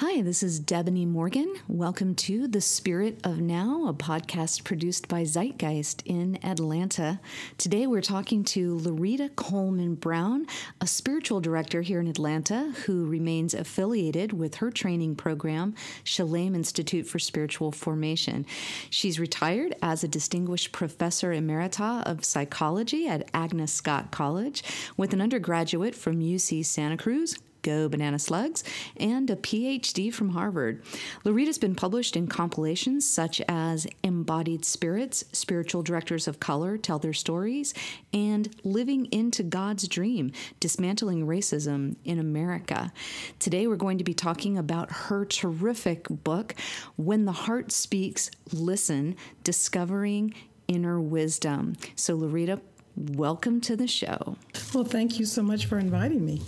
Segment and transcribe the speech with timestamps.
[0.00, 1.52] Hi, this is Debony Morgan.
[1.66, 7.18] Welcome to The Spirit of Now, a podcast produced by Zeitgeist in Atlanta.
[7.56, 10.46] Today we're talking to Loretta Coleman Brown,
[10.80, 15.74] a spiritual director here in Atlanta who remains affiliated with her training program,
[16.04, 18.46] Shalem Institute for Spiritual Formation.
[18.90, 24.62] She's retired as a distinguished professor emerita of psychology at Agnes Scott College
[24.96, 28.64] with an undergraduate from UC Santa Cruz, Go Banana Slugs,
[28.96, 30.82] and a PhD from Harvard.
[31.24, 37.12] Loretta's been published in compilations such as Embodied Spirits, Spiritual Directors of Color Tell Their
[37.12, 37.74] Stories,
[38.12, 42.92] and Living into God's Dream Dismantling Racism in America.
[43.38, 46.54] Today we're going to be talking about her terrific book,
[46.96, 50.34] When the Heart Speaks, Listen Discovering
[50.68, 51.76] Inner Wisdom.
[51.96, 52.60] So, Loretta,
[52.96, 54.36] welcome to the show.
[54.74, 56.42] Well, thank you so much for inviting me.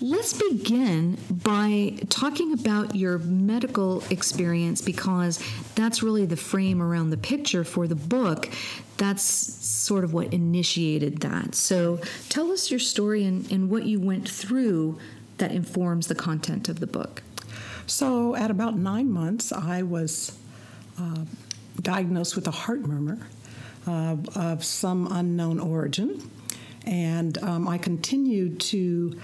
[0.00, 5.42] Let's begin by talking about your medical experience because
[5.74, 8.48] that's really the frame around the picture for the book.
[8.96, 11.56] That's sort of what initiated that.
[11.56, 15.00] So tell us your story and, and what you went through
[15.38, 17.24] that informs the content of the book.
[17.86, 20.38] So, at about nine months, I was
[21.00, 21.24] uh,
[21.80, 23.18] diagnosed with a heart murmur
[23.86, 26.30] uh, of some unknown origin.
[26.84, 29.18] And um, I continued to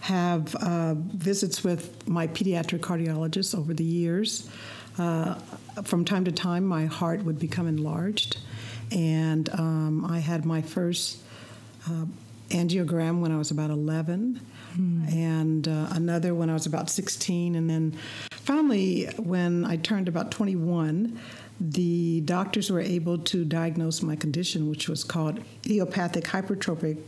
[0.00, 4.50] have uh, visits with my pediatric cardiologist over the years.
[4.98, 5.34] Uh,
[5.84, 8.38] from time to time, my heart would become enlarged,
[8.90, 11.22] and um, I had my first
[11.86, 12.06] uh,
[12.48, 14.40] angiogram when I was about 11,
[14.76, 15.12] mm.
[15.12, 17.96] and uh, another when I was about 16, and then
[18.30, 21.18] finally, when I turned about 21,
[21.60, 26.98] the doctors were able to diagnose my condition, which was called idiopathic hypertrophic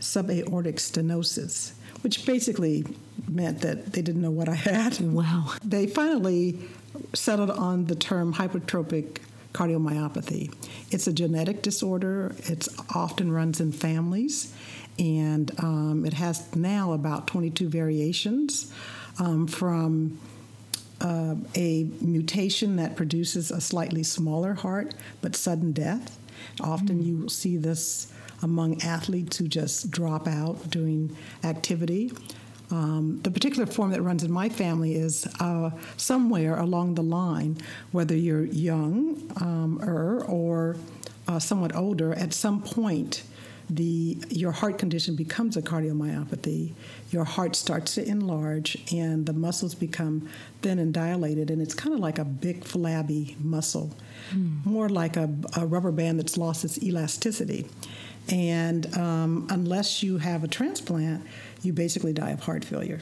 [0.00, 1.72] subaortic stenosis
[2.02, 2.84] which basically
[3.28, 5.00] meant that they didn't know what I had.
[5.00, 5.52] Wow.
[5.64, 6.58] They finally
[7.14, 9.18] settled on the term hypertrophic
[9.52, 10.54] cardiomyopathy.
[10.90, 12.34] It's a genetic disorder.
[12.44, 14.54] It often runs in families,
[14.98, 18.72] and um, it has now about 22 variations
[19.18, 20.18] um, from
[21.00, 26.18] uh, a mutation that produces a slightly smaller heart but sudden death.
[26.60, 27.06] Often mm.
[27.06, 28.12] you will see this
[28.42, 32.12] among athletes who just drop out during activity.
[32.70, 37.58] Um, the particular form that runs in my family is uh, somewhere along the line,
[37.90, 39.80] whether you're young um,
[40.28, 40.76] or
[41.26, 43.24] uh, somewhat older, at some point,
[43.68, 46.72] the your heart condition becomes a cardiomyopathy.
[47.12, 50.28] Your heart starts to enlarge, and the muscles become
[50.60, 53.94] thin and dilated, and it's kind of like a big flabby muscle,
[54.32, 54.64] mm.
[54.66, 57.66] more like a, a rubber band that's lost its elasticity.
[58.28, 61.24] And um, unless you have a transplant,
[61.62, 63.00] you basically die of heart failure.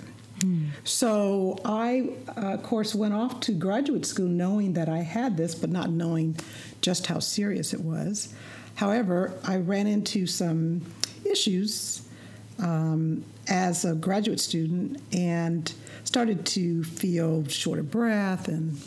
[0.84, 5.54] So I, uh, of course, went off to graduate school knowing that I had this,
[5.54, 6.36] but not knowing
[6.80, 8.32] just how serious it was.
[8.76, 10.82] However, I ran into some
[11.24, 12.02] issues
[12.60, 15.72] um, as a graduate student and
[16.04, 18.80] started to feel short of breath and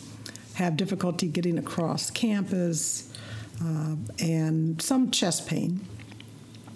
[0.54, 3.12] have difficulty getting across campus
[3.64, 5.86] uh, and some chest pain.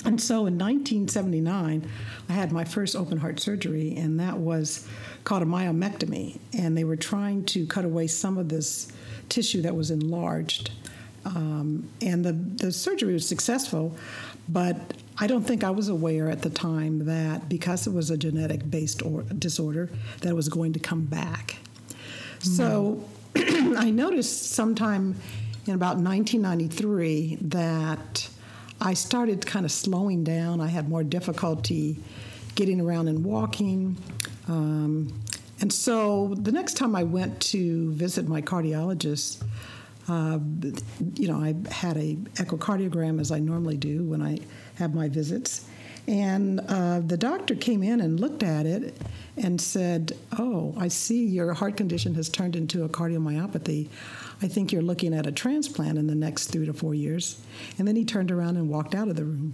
[0.05, 1.89] And so in 1979,
[2.29, 4.87] I had my first open heart surgery, and that was
[5.23, 6.39] called a myomectomy.
[6.53, 8.91] And they were trying to cut away some of this
[9.29, 10.71] tissue that was enlarged.
[11.25, 13.95] Um, and the, the surgery was successful,
[14.47, 14.77] but
[15.17, 18.69] I don't think I was aware at the time that because it was a genetic
[18.69, 19.89] based or, disorder,
[20.21, 21.55] that it was going to come back.
[22.41, 22.45] Mm.
[22.45, 23.03] So
[23.79, 25.15] I noticed sometime
[25.65, 28.29] in about 1993 that
[28.81, 30.61] I started kind of slowing down.
[30.61, 31.97] I had more difficulty
[32.55, 33.97] getting around and walking.
[34.47, 35.21] Um,
[35.61, 39.43] and so the next time I went to visit my cardiologist,
[40.07, 40.39] uh,
[41.15, 44.39] you know, I had a echocardiogram as I normally do when I
[44.75, 45.67] have my visits,
[46.07, 48.95] and uh, the doctor came in and looked at it
[49.37, 53.89] and said, "Oh, I see your heart condition has turned into a cardiomyopathy.
[54.41, 57.41] I think you're looking at a transplant in the next three to four years.
[57.77, 59.53] And then he turned around and walked out of the room.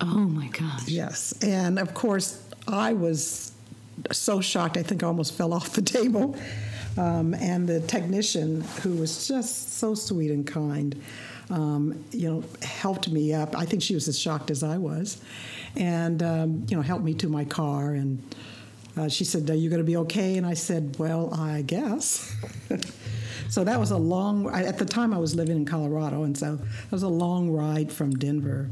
[0.00, 0.88] Oh my gosh.
[0.88, 1.34] Yes.
[1.42, 3.52] And of course, I was
[4.10, 6.36] so shocked, I think I almost fell off the table.
[6.98, 11.00] Um, and the technician, who was just so sweet and kind,
[11.50, 13.56] um, you know, helped me up.
[13.56, 15.20] I think she was as shocked as I was,
[15.76, 17.92] and um, you know, helped me to my car.
[17.92, 18.34] And
[18.96, 22.34] uh, she said, "Are you going to be okay?" And I said, "Well, I guess."
[23.52, 24.48] So that was a long.
[24.48, 27.92] At the time, I was living in Colorado, and so it was a long ride
[27.92, 28.70] from Denver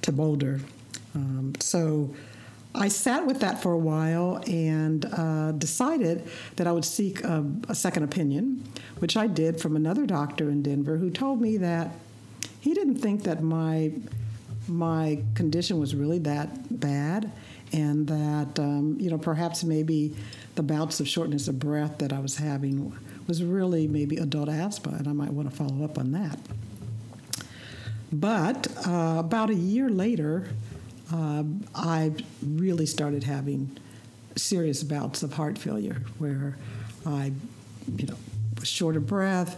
[0.00, 0.60] to Boulder.
[1.14, 2.14] Um, so
[2.74, 6.26] I sat with that for a while and uh, decided
[6.56, 8.64] that I would seek a, a, second opinion,
[9.00, 11.90] which I did from another doctor in Denver who told me that
[12.58, 13.92] he didn't think that my
[14.68, 17.30] my condition was really that bad,
[17.72, 20.14] and that um, you know perhaps maybe
[20.54, 24.96] the bouts of shortness of breath that I was having was really maybe adult asthma,
[24.98, 26.38] and I might want to follow up on that.
[28.12, 30.48] But uh, about a year later,
[31.12, 31.44] uh,
[31.74, 32.12] I
[32.44, 33.78] really started having
[34.36, 36.56] serious bouts of heart failure where
[37.06, 37.32] I,
[37.96, 38.16] you know,
[38.58, 39.56] was short of breath,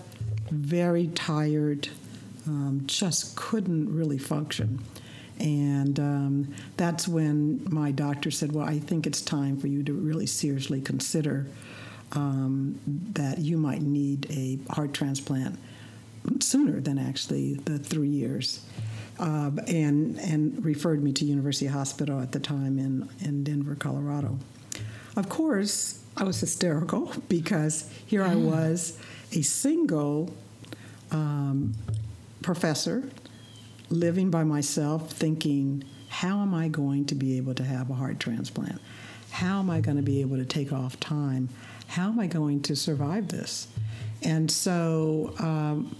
[0.50, 1.88] very tired,
[2.46, 4.82] um, just couldn't really function.
[5.38, 9.92] And um, that's when my doctor said, Well, I think it's time for you to
[9.92, 11.46] really seriously consider
[12.12, 12.78] um,
[13.14, 15.58] that you might need a heart transplant
[16.40, 18.64] sooner than actually the three years.
[19.16, 24.36] Uh, and and referred me to University Hospital at the time in, in Denver, Colorado.
[25.16, 28.98] Of course, I was hysterical because here I was,
[29.32, 30.34] a single
[31.12, 31.74] um,
[32.44, 33.02] professor
[33.88, 38.20] living by myself, thinking, how am I going to be able to have a heart
[38.20, 38.80] transplant?
[39.30, 41.48] How am I going to be able to take off time?
[41.88, 43.68] How am I going to survive this?
[44.22, 45.96] And so, um,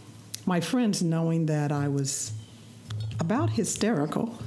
[0.46, 2.32] my friends, knowing that I was
[3.20, 4.38] about hysterical,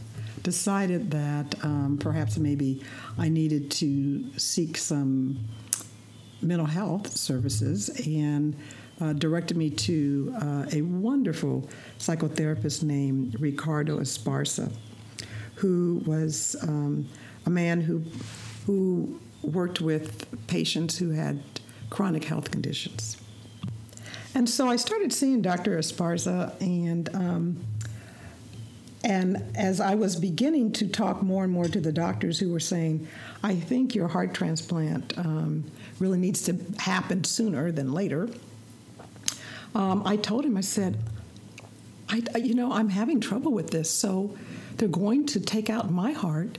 [0.44, 2.84] decided that um, perhaps maybe
[3.18, 5.40] I needed to seek some
[6.42, 8.56] mental health services and
[9.00, 14.72] uh, directed me to uh, a wonderful psychotherapist named Ricardo Esparza,
[15.56, 17.08] who was um,
[17.46, 18.04] a man who
[18.66, 21.42] who worked with patients who had
[21.90, 23.18] chronic health conditions.
[24.36, 25.78] And so I started seeing Dr.
[25.78, 27.66] Esparza, and um,
[29.04, 32.60] and as I was beginning to talk more and more to the doctors who were
[32.60, 33.08] saying,
[33.42, 35.64] I think your heart transplant um,
[36.00, 38.30] really needs to happen sooner than later,
[39.78, 40.98] um, I told him, I said,
[42.10, 43.92] I, you know, I'm having trouble with this.
[43.92, 44.36] So
[44.78, 46.58] they're going to take out my heart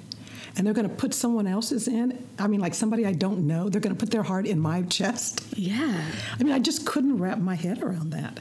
[0.56, 2.24] and they're going to put someone else's in.
[2.38, 4.82] I mean, like somebody I don't know, they're going to put their heart in my
[4.82, 5.44] chest.
[5.56, 6.00] Yeah.
[6.38, 8.38] I mean, I just couldn't wrap my head around that.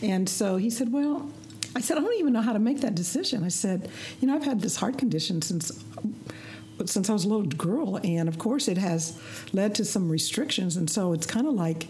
[0.00, 1.30] And so he said, Well,
[1.76, 3.44] I said, I don't even know how to make that decision.
[3.44, 3.90] I said,
[4.20, 5.84] You know, I've had this heart condition since.
[6.86, 9.16] Since I was a little girl, and of course, it has
[9.52, 11.86] led to some restrictions, and so it's kind of like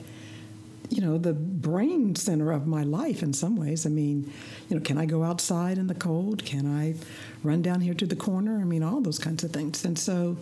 [0.94, 3.84] you know, the brain center of my life in some ways.
[3.84, 4.32] I mean,
[4.68, 6.44] you know, can I go outside in the cold?
[6.44, 6.94] Can I
[7.42, 8.60] run down here to the corner?
[8.60, 9.84] I mean, all those kinds of things.
[9.84, 10.36] And so,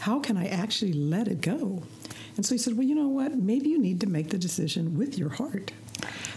[0.00, 1.84] how can I actually let it go?
[2.36, 3.36] And so he said, Well, you know what?
[3.36, 5.70] Maybe you need to make the decision with your heart.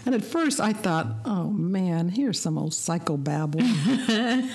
[0.04, 3.60] And at first I thought, oh man, here's some old psychobabble,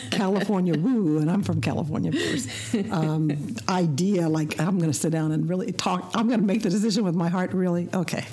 [0.12, 2.48] California woo, and I'm from California, of course.
[2.90, 6.12] Um, idea like I'm going to sit down and really talk.
[6.16, 7.52] I'm going to make the decision with my heart.
[7.52, 8.26] Really, okay.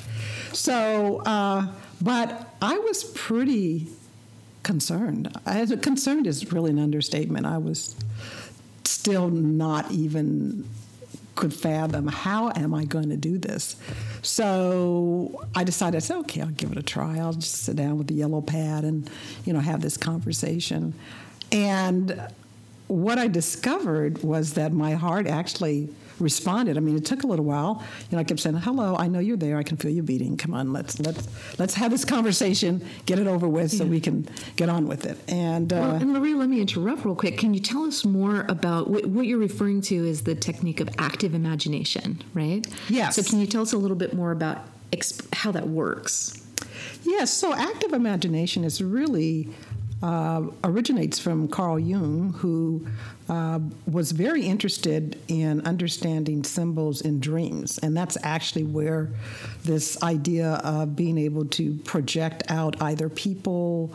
[0.59, 1.69] So, uh,
[2.03, 3.87] but I was pretty
[4.65, 5.33] concerned.
[5.47, 7.47] I, concerned is really an understatement.
[7.47, 7.95] I was
[8.83, 10.69] still not even
[11.37, 13.77] could fathom how am I going to do this.
[14.23, 17.19] So I decided I said, okay, I'll give it a try.
[17.19, 19.09] I'll just sit down with the yellow pad and
[19.45, 20.93] you know have this conversation.
[21.53, 22.21] And
[22.89, 25.89] what I discovered was that my heart actually
[26.21, 26.77] responded.
[26.77, 27.83] I mean, it took a little while.
[28.11, 29.57] You know, I kept saying, "Hello, I know you're there.
[29.57, 30.37] I can feel you beating.
[30.37, 34.29] Come on, let's let's let's have this conversation, get it over with, so we can
[34.57, 37.39] get on with it." And uh, well, and Loree, let me interrupt real quick.
[37.39, 40.89] Can you tell us more about what, what you're referring to is the technique of
[40.99, 42.67] active imagination, right?
[42.89, 43.17] Yes.
[43.17, 46.43] So, can you tell us a little bit more about exp- how that works?
[47.05, 47.33] Yes.
[47.33, 49.51] So, active imagination is really
[50.03, 52.87] uh, originates from Carl Jung, who
[53.29, 53.59] uh,
[53.91, 57.79] was very interested in understanding symbols in dreams.
[57.79, 59.11] And that's actually where
[59.65, 63.93] this idea of being able to project out either people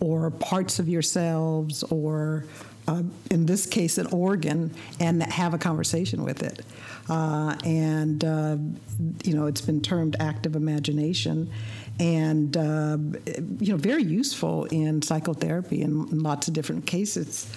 [0.00, 2.44] or parts of yourselves or
[2.88, 6.64] uh, in this case, an organ, and have a conversation with it.
[7.08, 8.56] Uh, and, uh,
[9.24, 11.48] you know, it's been termed active imagination
[12.02, 12.98] and, uh,
[13.60, 17.48] you know, very useful in psychotherapy in, lots of different cases.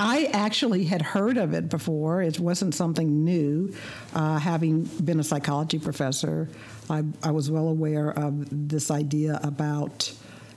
[0.00, 2.20] I actually had heard of it before.
[2.20, 3.72] It wasn't something new.
[4.12, 6.48] Uh, having been a psychology professor,
[6.90, 10.12] I, I, was well aware of this idea about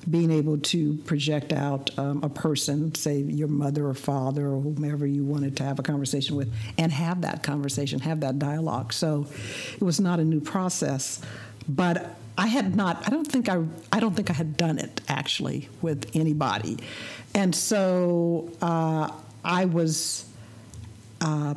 [0.09, 5.05] being able to project out um, a person, say your mother or father or whomever
[5.05, 8.91] you wanted to have a conversation with, and have that conversation, have that dialogue.
[8.91, 9.27] So
[9.75, 11.21] it was not a new process,
[11.67, 13.03] but I had not.
[13.05, 13.63] I don't think I.
[13.91, 16.77] I don't think I had done it actually with anybody,
[17.36, 19.12] and so uh,
[19.43, 20.25] I was
[21.19, 21.55] uh,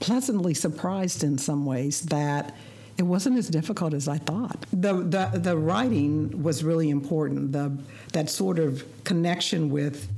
[0.00, 2.54] pleasantly surprised in some ways that
[2.98, 4.66] it wasn't as difficult as I thought.
[4.72, 7.76] The, the, the writing was really important, the,
[8.12, 10.08] that sort of connection with.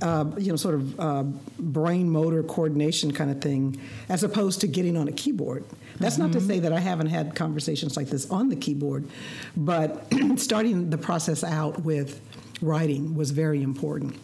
[0.00, 1.22] Uh, you know, sort of uh,
[1.58, 5.64] brain motor coordination kind of thing, as opposed to getting on a keyboard.
[5.98, 6.22] That's mm-hmm.
[6.22, 6.48] not to mm-hmm.
[6.48, 9.08] say that I haven't had conversations like this on the keyboard,
[9.56, 10.06] but
[10.36, 12.20] starting the process out with
[12.60, 14.18] writing was very important.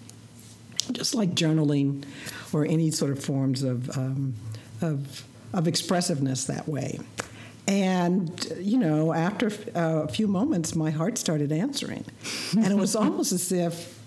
[0.93, 2.05] Just like journaling
[2.53, 4.35] or any sort of forms of, um,
[4.81, 6.99] of, of expressiveness that way.
[7.67, 12.07] And, you know, after a few moments, my heart started answering.
[12.53, 13.98] And it was almost as if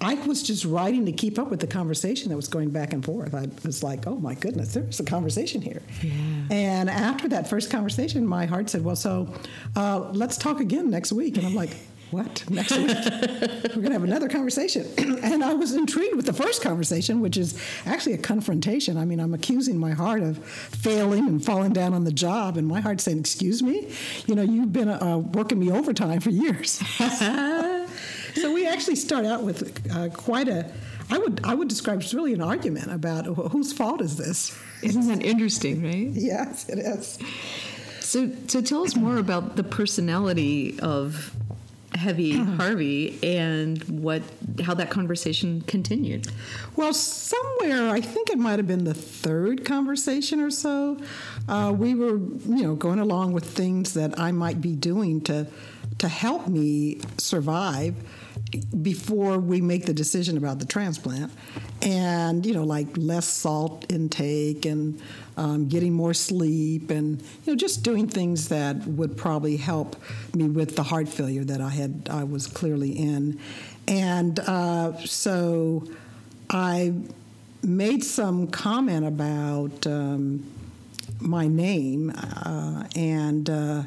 [0.00, 3.04] I was just writing to keep up with the conversation that was going back and
[3.04, 3.34] forth.
[3.34, 5.82] I was like, oh my goodness, there's a conversation here.
[6.02, 6.12] Yeah.
[6.50, 9.32] And after that first conversation, my heart said, well, so
[9.74, 11.36] uh, let's talk again next week.
[11.36, 11.70] And I'm like,
[12.10, 14.86] what next week we're going to have another conversation
[15.22, 19.20] and i was intrigued with the first conversation which is actually a confrontation i mean
[19.20, 23.00] i'm accusing my heart of failing and falling down on the job and my heart
[23.00, 23.92] saying excuse me
[24.26, 26.82] you know you've been uh, working me overtime for years
[28.34, 30.70] so we actually start out with uh, quite a
[31.10, 34.58] I would I would describe it's really an argument about whose fault is this.
[34.82, 36.08] Isn't that interesting, right?
[36.10, 37.18] yes, it is.
[38.00, 41.34] So, so tell us more about the personality of
[41.94, 44.22] Heavy Harvey and what
[44.62, 46.28] how that conversation continued.
[46.76, 50.98] Well, somewhere I think it might have been the third conversation or so.
[51.48, 55.46] Uh, we were, you know, going along with things that I might be doing to
[55.98, 57.94] to help me survive
[58.82, 61.32] before we make the decision about the transplant.
[61.82, 65.00] And you know like less salt intake and
[65.36, 69.94] um, getting more sleep and you know just doing things that would probably help
[70.34, 73.38] me with the heart failure that i had i was clearly in.
[73.86, 75.84] And uh, so
[76.50, 76.92] i
[77.62, 80.44] made some comment about um,
[81.20, 83.82] my name uh, and uh,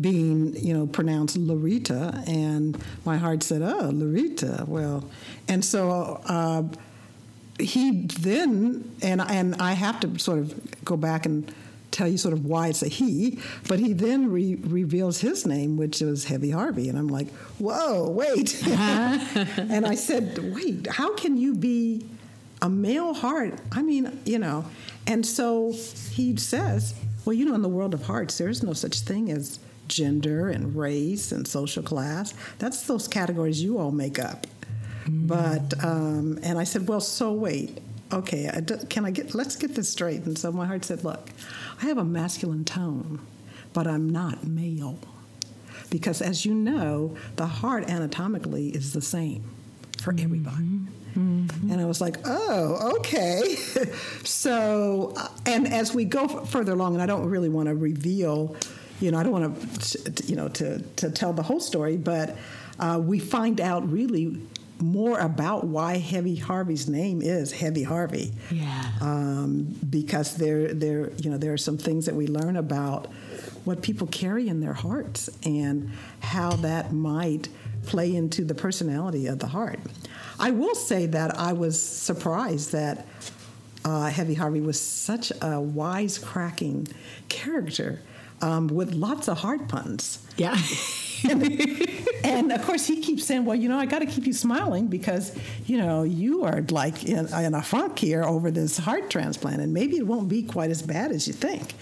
[0.00, 5.04] being, you know, pronounced Larita, and my heart said, "Oh, Larita." Well,
[5.48, 6.62] and so uh,
[7.60, 11.52] he then, and and I have to sort of go back and
[11.90, 15.76] tell you sort of why it's a he, but he then re- reveals his name,
[15.76, 21.36] which was Heavy Harvey, and I'm like, "Whoa, wait!" and I said, "Wait, how can
[21.36, 22.06] you be
[22.60, 23.58] a male heart?
[23.70, 24.64] I mean, you know."
[25.06, 25.72] And so
[26.10, 26.94] he says,
[27.24, 29.58] "Well, you know, in the world of hearts, there is no such thing as."
[29.92, 32.34] Gender and race and social class.
[32.58, 34.46] That's those categories you all make up.
[35.04, 35.26] Mm.
[35.28, 37.78] But um, and I said, well, so wait,
[38.12, 39.34] okay, I do, can I get?
[39.34, 40.22] Let's get this straight.
[40.22, 41.30] And so my heart said, look,
[41.82, 43.20] I have a masculine tone,
[43.72, 44.98] but I'm not male,
[45.90, 49.44] because as you know, the heart anatomically is the same
[50.00, 50.24] for mm-hmm.
[50.24, 50.80] everybody.
[51.14, 51.70] Mm-hmm.
[51.70, 53.56] And I was like, oh, okay.
[54.24, 58.56] so, uh, and as we go further along, and I don't really want to reveal
[59.00, 62.36] you know, I don't want to, you know, to, to tell the whole story, but
[62.78, 64.40] uh, we find out really
[64.82, 68.32] more about why Heavy Harvey's name is Heavy Harvey.
[68.50, 68.90] Yeah.
[69.00, 73.06] Um, because there, there, you know, there are some things that we learn about
[73.64, 77.48] what people carry in their hearts and how that might
[77.86, 79.78] play into the personality of the heart.
[80.38, 83.06] I will say that I was surprised that
[83.84, 86.92] uh, Heavy Harvey was such a wisecracking
[87.28, 88.00] character
[88.42, 90.18] um, with lots of hard puns.
[90.36, 90.58] Yeah.
[91.28, 91.42] and,
[92.24, 94.88] and, of course, he keeps saying, "Well, you know, I got to keep you smiling
[94.88, 95.34] because
[95.66, 99.72] you know you are like in, in, a funk here over this heart transplant, and
[99.72, 101.74] maybe it won't be quite as bad as you think."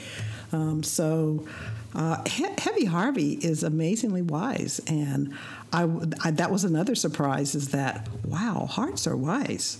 [0.53, 1.47] Um, so,
[1.95, 5.33] uh, he- Heavy Harvey is amazingly wise, and
[5.73, 5.89] I,
[6.25, 7.55] I, that was another surprise.
[7.55, 9.79] Is that wow, hearts are wise.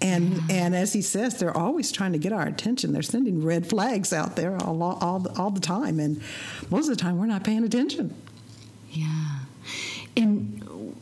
[0.00, 2.92] And and as he says, they're always trying to get our attention.
[2.92, 6.22] They're sending red flags out there all all all the time, and
[6.70, 8.14] most of the time we're not paying attention.
[8.90, 9.40] Yeah,
[10.16, 10.94] and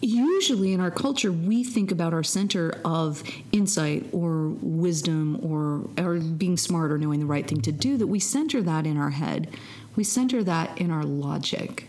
[0.00, 6.20] usually in our culture we think about our center of insight or wisdom or or
[6.20, 9.10] being smart or knowing the right thing to do that we center that in our
[9.10, 9.48] head.
[9.96, 11.88] We center that in our logic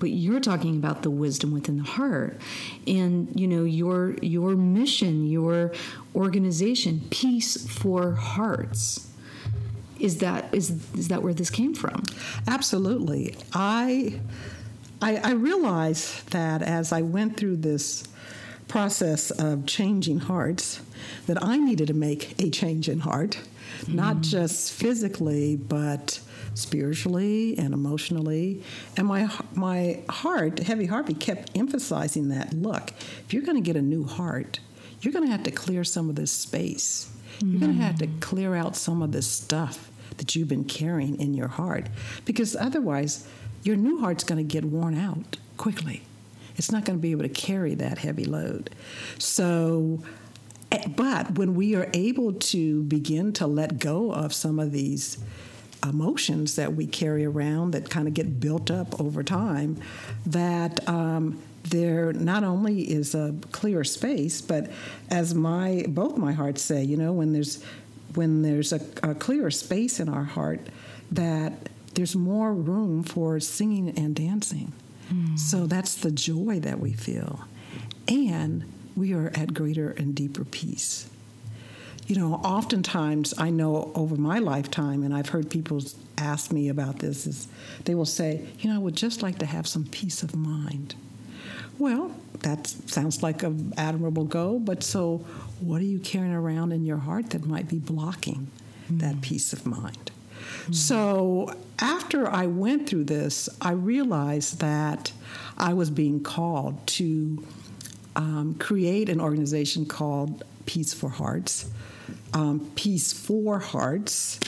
[0.00, 2.40] but you're talking about the wisdom within the heart
[2.86, 5.72] and you know your your mission your
[6.16, 9.06] organization peace for hearts.
[10.00, 12.02] Is that is is that where this came from?
[12.48, 13.36] Absolutely.
[13.52, 14.18] I
[15.02, 18.04] i, I realized that as i went through this
[18.68, 20.80] process of changing hearts
[21.26, 23.40] that i needed to make a change in heart
[23.80, 23.94] mm.
[23.94, 26.20] not just physically but
[26.54, 28.62] spiritually and emotionally.
[28.96, 32.52] And my my heart, Heavy Harvey, kept emphasizing that.
[32.52, 32.92] Look,
[33.24, 34.60] if you're going to get a new heart,
[35.00, 37.10] you're going to have to clear some of this space.
[37.38, 37.52] Mm.
[37.52, 41.18] You're going to have to clear out some of this stuff that you've been carrying
[41.20, 41.88] in your heart
[42.24, 43.26] because otherwise,
[43.62, 46.02] your new heart's going to get worn out quickly.
[46.56, 48.70] It's not going to be able to carry that heavy load.
[49.18, 50.02] So,
[50.72, 55.18] eh, but when we are able to begin to let go of some of these
[55.82, 59.80] emotions that we carry around that kind of get built up over time,
[60.26, 64.70] that um, there not only is a clear space, but
[65.10, 67.62] as my both my hearts say, you know, when there's
[68.14, 70.60] when there's a, a clearer space in our heart,
[71.12, 74.72] that there's more room for singing and dancing.
[75.12, 75.38] Mm.
[75.38, 77.44] So that's the joy that we feel,
[78.08, 78.64] and
[78.96, 81.08] we are at greater and deeper peace
[82.06, 85.80] you know, oftentimes I know over my lifetime, and I've heard people
[86.18, 87.48] ask me about this, is
[87.84, 90.94] they will say, you know, I would just like to have some peace of mind.
[91.78, 95.18] Well, that sounds like an admirable goal, but so
[95.60, 98.48] what are you carrying around in your heart that might be blocking
[98.90, 99.00] mm.
[99.00, 100.10] that peace of mind?
[100.66, 100.74] Mm.
[100.74, 105.12] So after I went through this, I realized that
[105.56, 107.46] I was being called to
[108.16, 111.70] um, create an organization called Peace for Hearts
[112.32, 114.38] um, peace for hearts,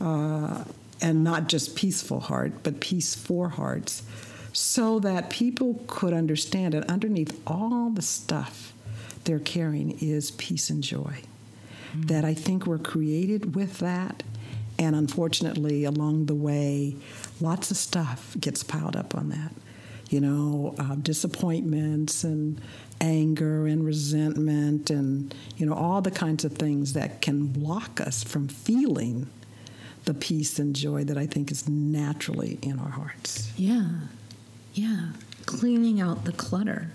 [0.00, 0.64] uh,
[1.00, 4.02] and not just peaceful heart, but peace for hearts,
[4.52, 8.72] so that people could understand that underneath all the stuff
[9.24, 11.20] they're carrying is peace and joy.
[11.92, 12.02] Mm-hmm.
[12.02, 14.22] That I think we're created with that.
[14.76, 16.96] And unfortunately, along the way,
[17.40, 19.52] lots of stuff gets piled up on that.
[20.10, 22.60] You know, uh, disappointments and
[23.04, 28.24] anger and resentment and you know all the kinds of things that can block us
[28.24, 29.28] from feeling
[30.06, 33.52] the peace and joy that I think is naturally in our hearts.
[33.56, 33.88] Yeah.
[34.74, 35.08] Yeah.
[35.46, 36.90] Cleaning out the clutter.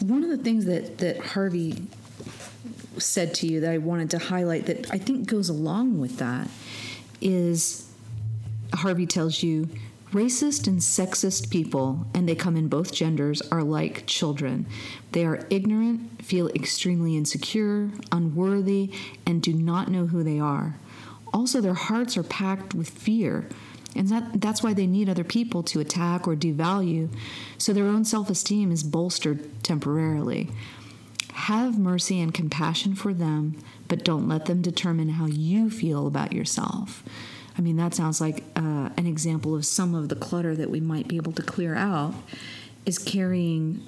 [0.00, 1.86] One of the things that that Harvey
[2.98, 6.48] said to you that I wanted to highlight that I think goes along with that
[7.20, 7.90] is
[8.72, 9.68] Harvey tells you
[10.14, 14.64] Racist and sexist people, and they come in both genders, are like children.
[15.10, 18.92] They are ignorant, feel extremely insecure, unworthy,
[19.26, 20.76] and do not know who they are.
[21.32, 23.48] Also, their hearts are packed with fear,
[23.96, 27.08] and that, that's why they need other people to attack or devalue,
[27.58, 30.48] so their own self esteem is bolstered temporarily.
[31.32, 33.56] Have mercy and compassion for them,
[33.88, 37.02] but don't let them determine how you feel about yourself.
[37.56, 40.80] I mean, that sounds like uh, an example of some of the clutter that we
[40.80, 42.14] might be able to clear out
[42.84, 43.82] is carrying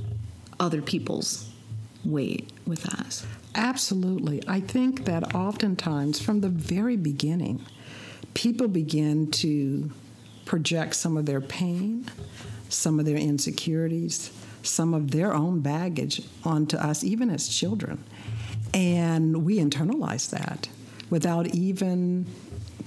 [0.60, 1.50] other people's
[2.04, 3.26] weight with us.
[3.54, 4.42] Absolutely.
[4.46, 7.64] I think that oftentimes from the very beginning,
[8.34, 9.90] people begin to
[10.44, 12.06] project some of their pain,
[12.68, 14.30] some of their insecurities,
[14.62, 18.04] some of their own baggage onto us, even as children.
[18.74, 20.68] And we internalize that
[21.08, 22.26] without even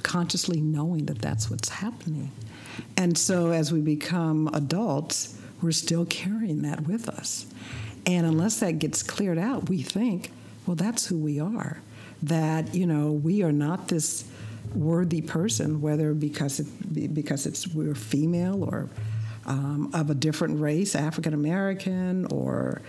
[0.04, 2.32] consciously knowing that that's what's happening.
[2.98, 7.46] And so as we become adults, we're still carrying that with us.
[8.06, 10.32] And unless that gets cleared out, we think,
[10.66, 11.82] well, that's who we are.
[12.24, 14.30] That, you know, we are not this
[14.74, 18.90] worthy person, whether because it, because it's we're female or
[19.46, 22.82] um, of a different race, African American or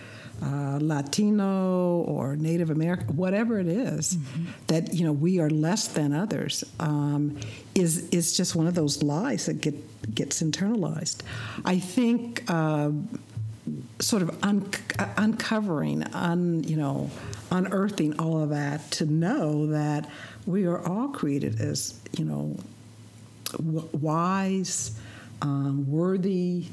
[0.43, 4.45] uh, Latino or Native American, whatever it is, mm-hmm.
[4.69, 7.39] that you know we are less than others, um,
[7.75, 9.75] is is just one of those lies that get
[10.15, 11.23] gets internalized.
[11.65, 12.91] I think uh,
[13.99, 14.71] sort of un-
[15.17, 17.11] uncovering, un, you know,
[17.51, 20.09] unearthing all of that to know that
[20.47, 22.57] we are all created as you know
[23.53, 24.99] w- wise,
[25.43, 26.65] um, worthy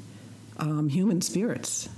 [0.58, 1.89] um, human spirits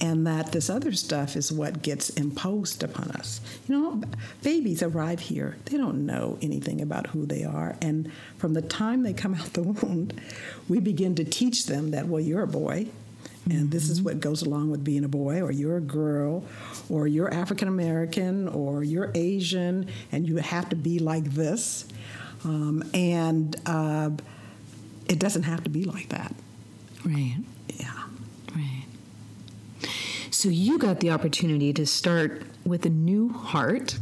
[0.00, 3.40] and that this other stuff is what gets imposed upon us.
[3.66, 4.02] You know,
[4.42, 7.76] babies arrive here, they don't know anything about who they are.
[7.80, 10.10] And from the time they come out the womb,
[10.68, 12.88] we begin to teach them that, well, you're a boy.
[13.48, 14.06] And this is mm-hmm.
[14.06, 16.44] what goes along with being a boy, or you're a girl,
[16.90, 21.86] or you're African American, or you're Asian, and you have to be like this.
[22.44, 24.10] Um, and uh,
[25.08, 26.34] it doesn't have to be like that.
[27.04, 27.36] Right.
[27.68, 28.05] Yeah.
[30.30, 33.98] So you got the opportunity to start with a new heart.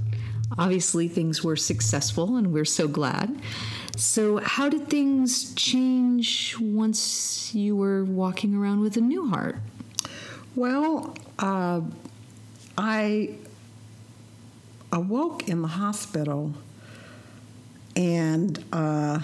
[0.57, 3.41] Obviously, things were successful, and we're so glad.
[3.97, 9.57] So, how did things change once you were walking around with a new heart?
[10.57, 11.83] Well, uh,
[12.77, 13.37] I
[14.93, 16.55] awoke in the hospital,
[17.97, 19.21] and uh,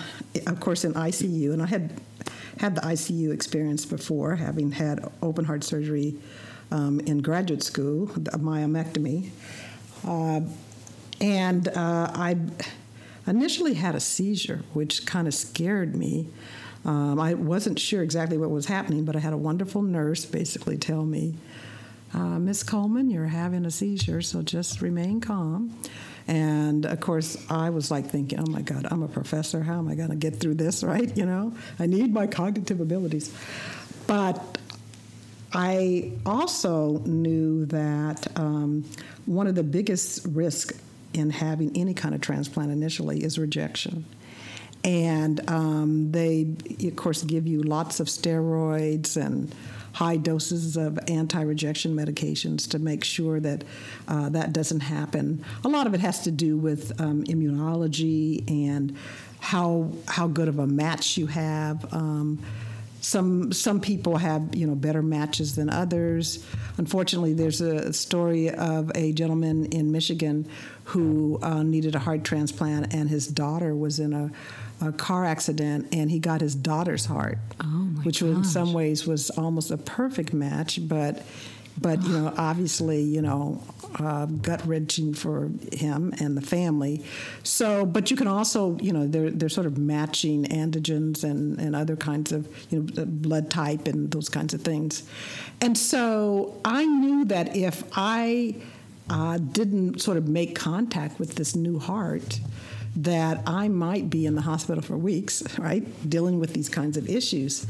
[0.46, 2.00] of course in ICU, and I had
[2.58, 6.16] had the ICU experience before, having had open heart surgery
[6.70, 9.30] um, in graduate school, myomectomy.
[10.06, 10.40] Uh,
[11.20, 12.36] And uh, I
[13.26, 16.28] initially had a seizure, which kind of scared me.
[16.86, 20.78] Um, I wasn't sure exactly what was happening, but I had a wonderful nurse basically
[20.78, 21.34] tell me,
[22.14, 25.76] uh, Miss Coleman, you're having a seizure, so just remain calm.
[26.26, 29.62] And of course, I was like thinking, oh my God, I'm a professor.
[29.62, 31.14] How am I going to get through this, right?
[31.16, 33.30] You know, I need my cognitive abilities.
[34.06, 34.56] But
[35.52, 38.84] I also knew that um,
[39.26, 40.80] one of the biggest risks
[41.12, 44.04] in having any kind of transplant initially is rejection.
[44.84, 49.54] And um, they, of course, give you lots of steroids and
[49.92, 53.64] high doses of anti-rejection medications to make sure that
[54.08, 55.44] uh, that doesn't happen.
[55.64, 58.96] A lot of it has to do with um, immunology and
[59.40, 61.92] how how good of a match you have.
[61.92, 62.38] Um,
[63.00, 66.44] some some people have you know better matches than others.
[66.76, 70.46] Unfortunately, there's a story of a gentleman in Michigan
[70.84, 74.30] who uh, needed a heart transplant, and his daughter was in a,
[74.80, 77.64] a car accident, and he got his daughter's heart, oh
[78.02, 78.28] which gosh.
[78.28, 81.22] in some ways was almost a perfect match, but
[81.78, 83.62] but you know obviously you know
[83.98, 87.04] uh, gut wrenching for him and the family.
[87.42, 91.74] So, but you can also, you know, they're they're sort of matching antigens and and
[91.74, 95.02] other kinds of you know blood type and those kinds of things.
[95.60, 98.56] And so I knew that if I
[99.08, 102.40] uh, didn't sort of make contact with this new heart.
[102.96, 107.08] That I might be in the hospital for weeks, right, dealing with these kinds of
[107.08, 107.64] issues,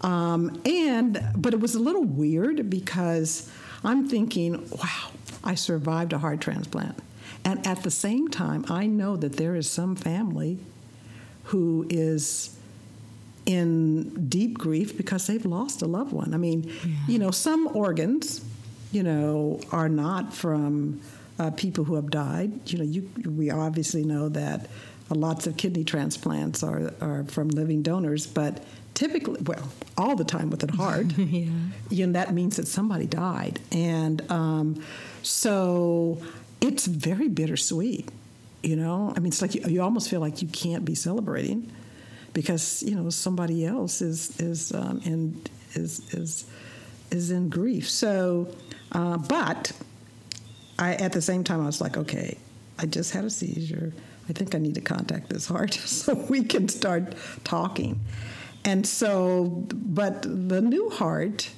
[0.00, 3.50] um, and but it was a little weird because
[3.82, 5.10] I'm thinking, wow,
[5.42, 6.98] I survived a heart transplant.
[7.44, 10.58] And at the same time, I know that there is some family
[11.44, 12.56] who is
[13.44, 16.32] in deep grief because they've lost a loved one.
[16.32, 16.94] I mean, yeah.
[17.06, 18.42] you know, some organs,
[18.92, 21.02] you know, are not from
[21.38, 22.70] uh, people who have died.
[22.70, 24.68] You know, you, we obviously know that
[25.10, 30.50] lots of kidney transplants are, are from living donors, but typically, well, all the time
[30.50, 31.50] with a heart, yeah.
[31.90, 33.60] you know, that means that somebody died.
[33.72, 34.82] And um,
[35.22, 36.18] so
[36.60, 38.08] it's very bittersweet,
[38.62, 39.12] you know?
[39.14, 41.70] I mean, it's like you, you, almost feel like you can't be celebrating
[42.32, 45.42] because, you know, somebody else is, is, um, in,
[45.74, 46.46] is, is,
[47.10, 47.88] is in grief.
[47.88, 48.48] So,
[48.92, 49.72] uh, but
[50.78, 52.38] I, at the same time, I was like, okay,
[52.78, 53.92] I just had a seizure.
[54.28, 58.00] I think I need to contact this heart so we can start talking.
[58.64, 61.50] And so, but the new heart,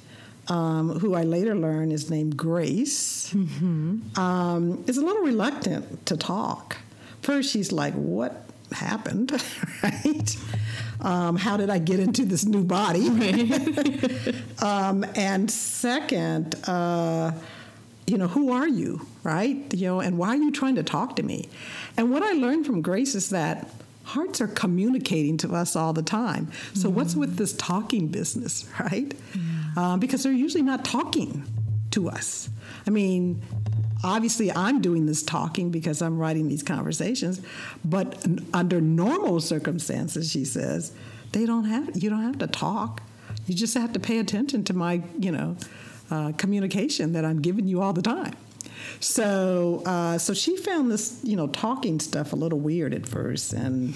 [0.49, 4.19] um, who I later learned is named Grace, mm-hmm.
[4.19, 6.77] um, is a little reluctant to talk.
[7.21, 9.31] First, she's like, What happened?
[9.83, 10.37] right?
[11.01, 13.07] Um, how did I get into this new body?
[14.61, 17.31] um, and second, uh,
[18.05, 19.73] you know, who are you, right?
[19.73, 21.49] You know, and why are you trying to talk to me?
[21.97, 23.69] And what I learned from Grace is that
[24.07, 26.49] hearts are communicating to us all the time.
[26.73, 29.13] So, mm what's with this talking business, right?
[29.75, 31.43] Uh, because they're usually not talking
[31.91, 32.49] to us.
[32.87, 33.41] I mean,
[34.03, 37.41] obviously, I'm doing this talking because I'm writing these conversations,
[37.85, 40.93] but under normal circumstances, she says,
[41.33, 42.01] they don't have.
[42.01, 43.01] You don't have to talk.
[43.45, 45.57] You just have to pay attention to my, you know,
[46.09, 48.35] uh, communication that I'm giving you all the time.
[48.99, 53.53] So, uh, so she found this, you know, talking stuff a little weird at first,
[53.53, 53.93] and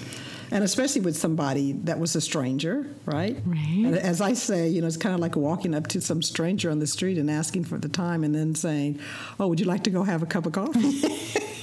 [0.50, 3.38] and especially with somebody that was a stranger, right?
[3.46, 3.84] Right.
[3.84, 6.70] And as I say, you know, it's kind of like walking up to some stranger
[6.70, 9.00] on the street and asking for the time, and then saying,
[9.40, 11.00] "Oh, would you like to go have a cup of coffee?"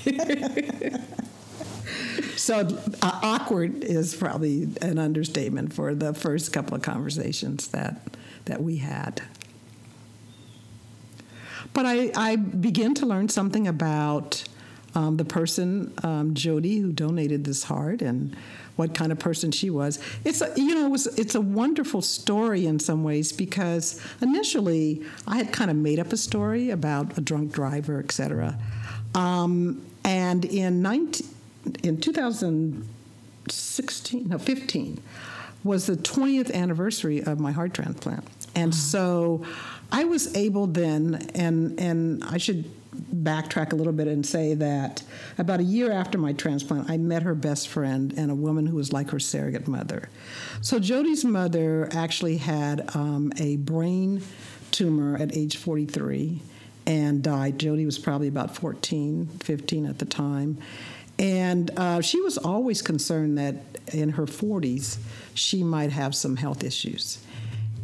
[2.36, 2.68] so
[3.02, 8.02] uh, awkward is probably an understatement for the first couple of conversations that
[8.46, 9.22] that we had.
[11.80, 14.44] But I, I began to learn something about
[14.96, 18.36] um, the person, um, Jody, who donated this heart and
[18.76, 19.98] what kind of person she was.
[20.26, 25.06] It's a, you know it was it's a wonderful story in some ways because initially
[25.26, 28.60] I had kind of made up a story about a drunk driver, etc.
[29.16, 31.30] Um, and in 19,
[31.84, 35.02] in 2016, no 15,
[35.64, 39.46] was the 20th anniversary of my heart transplant, and so
[39.92, 42.66] I was able then, and and I should
[43.14, 45.04] backtrack a little bit and say that
[45.38, 48.76] about a year after my transplant, I met her best friend and a woman who
[48.76, 50.10] was like her surrogate mother.
[50.62, 54.22] So Jody's mother actually had um, a brain
[54.72, 56.42] tumor at age 43
[56.86, 57.60] and died.
[57.60, 60.58] Jody was probably about 14, 15 at the time.
[61.18, 63.56] And uh, she was always concerned that
[63.94, 64.98] in her 40s,
[65.34, 67.24] she might have some health issues.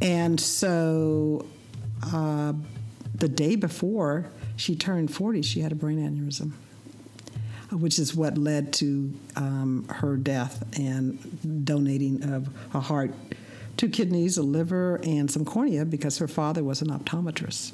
[0.02, 1.46] And so
[2.04, 2.54] uh,
[3.14, 6.52] the day before she turned 40, she had a brain aneurysm.
[7.72, 13.14] which is what led to um, her death and donating of a heart,
[13.78, 17.72] two kidneys, a liver, and some cornea because her father was an optometrist.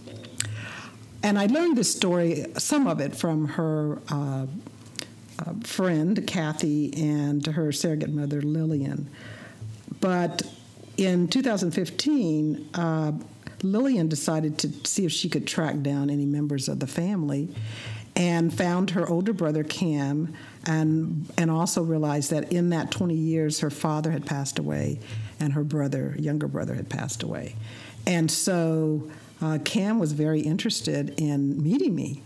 [1.23, 4.47] And I learned this story, some of it, from her uh,
[5.39, 9.09] uh, friend, Kathy, and her surrogate mother, Lillian.
[9.99, 10.43] But
[10.97, 13.11] in 2015, uh,
[13.63, 17.49] Lillian decided to see if she could track down any members of the family
[18.15, 20.33] and found her older brother Cam
[20.65, 24.99] and and also realized that in that 20 years her father had passed away
[25.39, 27.55] and her brother younger brother had passed away
[28.05, 29.09] and so
[29.41, 32.21] uh, Cam was very interested in meeting me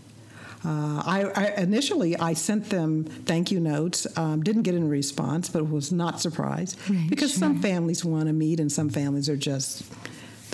[0.64, 4.06] uh, I, I, initially I sent them thank you notes.
[4.18, 7.38] Um, didn't get any response, but was not surprised right, because sure.
[7.38, 9.84] some families want to meet and some families are just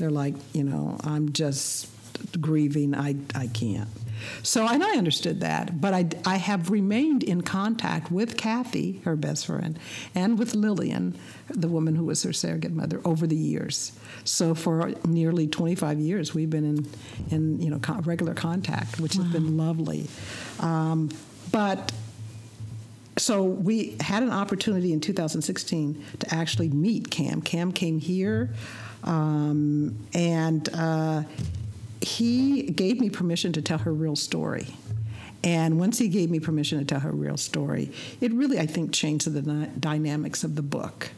[0.02, 1.88] they're like you know I'm just
[2.40, 2.94] grieving.
[2.94, 3.88] I I can't.
[4.42, 9.16] So, and I understood that, but I, I have remained in contact with Kathy, her
[9.16, 9.76] best friend,
[10.14, 13.98] and with Lillian, the woman who was her surrogate mother, over the years.
[14.22, 16.88] So, for nearly 25 years, we've been in,
[17.30, 19.24] in you know, regular contact, which wow.
[19.24, 20.06] has been lovely.
[20.60, 21.10] Um,
[21.50, 21.90] but
[23.18, 27.42] so we had an opportunity in 2016 to actually meet Cam.
[27.42, 28.50] Cam came here,
[29.04, 31.22] um, and uh,
[32.00, 34.66] he gave me permission to tell her real story.
[35.44, 38.92] And once he gave me permission to tell her real story, it really, I think,
[38.92, 39.42] changed the
[39.78, 41.10] dynamics of the book.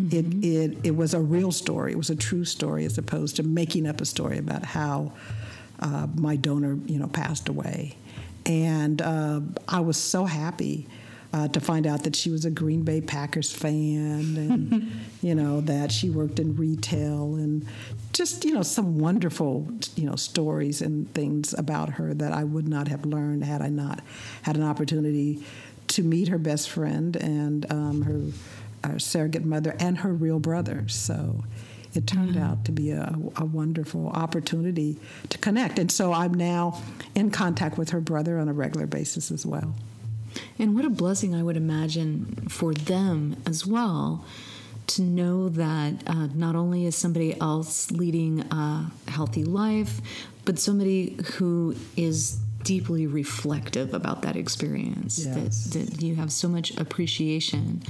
[0.00, 0.44] Mm-hmm.
[0.44, 1.92] It, it, it was a real story.
[1.92, 5.12] It was a true story as opposed to making up a story about how
[5.80, 7.96] uh, my donor, you know, passed away.
[8.44, 10.86] And uh, I was so happy
[11.32, 15.60] uh, to find out that she was a Green Bay Packers fan and, you know,
[15.62, 17.66] that she worked in retail and
[18.12, 22.66] just, you know, some wonderful, you know, stories and things about her that I would
[22.66, 24.00] not have learned had I not
[24.42, 25.44] had an opportunity
[25.88, 30.84] to meet her best friend and um, her, her surrogate mother and her real brother.
[30.88, 31.44] So
[31.94, 32.42] it turned mm-hmm.
[32.42, 34.96] out to be a, a, wonderful opportunity
[35.28, 35.78] to connect.
[35.78, 36.80] And so I'm now
[37.16, 39.74] in contact with her brother on a regular basis as well.
[40.58, 44.24] And what a blessing I would imagine for them as well
[44.88, 50.00] to know that uh, not only is somebody else leading a healthy life,
[50.44, 55.24] but somebody who is deeply reflective about that experience.
[55.24, 55.64] Yes.
[55.64, 57.82] That, that you have so much appreciation.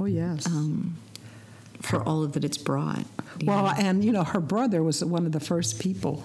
[0.00, 0.46] Oh, yes.
[0.46, 0.96] Um,
[1.80, 3.04] for all of that it's brought.
[3.44, 3.74] Well, know?
[3.76, 6.24] and you know, her brother was one of the first people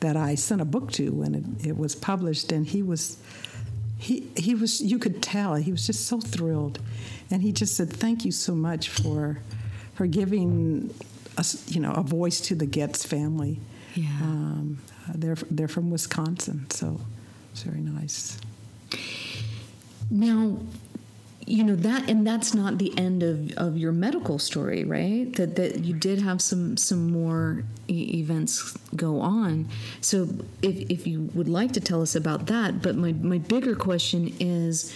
[0.00, 3.18] that I sent a book to when it, it was published, and he was
[4.02, 6.80] he he was you could tell he was just so thrilled,
[7.30, 9.38] and he just said thank you so much for
[9.94, 10.92] for giving
[11.38, 13.60] us you know a voice to the Getz family.
[13.94, 14.78] Yeah, um,
[15.14, 17.00] they're they're from Wisconsin, so
[17.52, 18.38] it's very nice.
[20.10, 20.58] Now,
[21.46, 25.32] you know that and that's not the end of, of your medical story right?
[25.34, 29.68] That that you did have some some more e- events go on.
[30.00, 30.28] So
[30.62, 34.34] if if you would like to tell us about that but my my bigger question
[34.40, 34.94] is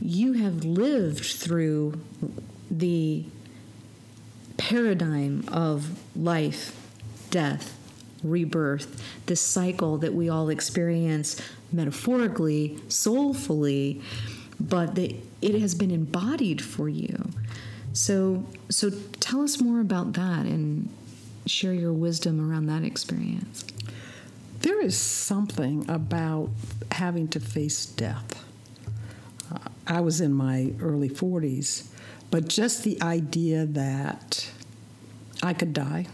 [0.00, 2.00] you have lived through
[2.70, 3.24] the
[4.56, 6.74] paradigm of life
[7.30, 7.76] death
[8.22, 11.40] rebirth this cycle that we all experience
[11.72, 14.02] metaphorically soulfully
[14.60, 17.30] but the, it has been embodied for you.
[17.92, 18.90] So, so
[19.20, 20.88] tell us more about that and
[21.46, 23.64] share your wisdom around that experience.
[24.60, 26.50] There is something about
[26.92, 28.44] having to face death.
[29.52, 31.88] Uh, I was in my early 40s,
[32.30, 34.50] but just the idea that
[35.42, 36.06] I could die,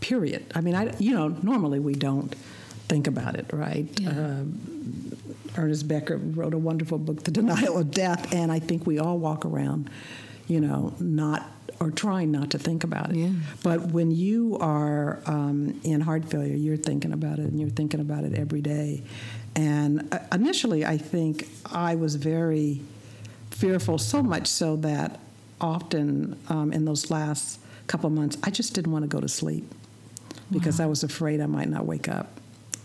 [0.00, 0.44] period.
[0.54, 2.34] I mean, I, you know, normally we don't
[2.88, 3.88] think about it, right?
[3.98, 4.10] Yeah.
[4.10, 4.44] Uh,
[5.56, 9.18] Ernest Becker wrote a wonderful book, The Denial of Death, and I think we all
[9.18, 9.90] walk around,
[10.46, 13.16] you know, not or trying not to think about it.
[13.16, 13.30] Yeah.
[13.62, 18.00] But when you are um, in heart failure, you're thinking about it, and you're thinking
[18.00, 19.02] about it every day.
[19.56, 22.80] And uh, initially, I think I was very
[23.50, 25.20] fearful, so much so that
[25.60, 29.64] often um, in those last couple months, I just didn't want to go to sleep
[30.50, 30.86] because wow.
[30.86, 32.40] I was afraid I might not wake up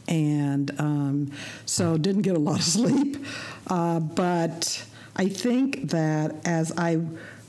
[0.10, 1.32] and um,
[1.66, 3.24] so didn't get a lot of sleep.
[3.68, 4.84] Uh, but
[5.16, 7.00] I think that as I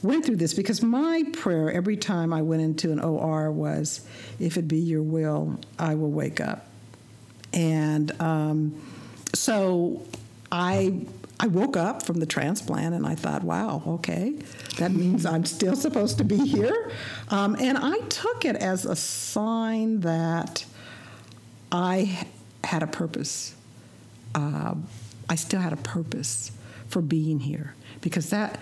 [0.02, 4.06] went through this, because my prayer every time I went into an OR was,
[4.38, 6.66] if it be your will, I will wake up.
[7.52, 8.80] And um,
[9.34, 10.06] so
[10.52, 11.06] I
[11.42, 14.34] I woke up from the transplant and I thought, wow, okay,
[14.76, 16.92] that means I'm still supposed to be here.
[17.30, 20.66] Um, and I took it as a sign that
[21.72, 22.26] I
[22.64, 23.54] had a purpose.
[24.34, 24.74] Uh,
[25.28, 26.52] I still had a purpose
[26.88, 28.58] for being here because that,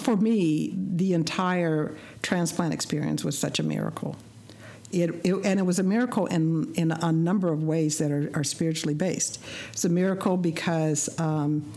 [0.00, 4.16] for me, the entire transplant experience was such a miracle.
[4.92, 8.30] It, it, and it was a miracle in, in a number of ways that are,
[8.34, 9.42] are spiritually based.
[9.72, 11.72] It's a miracle because um,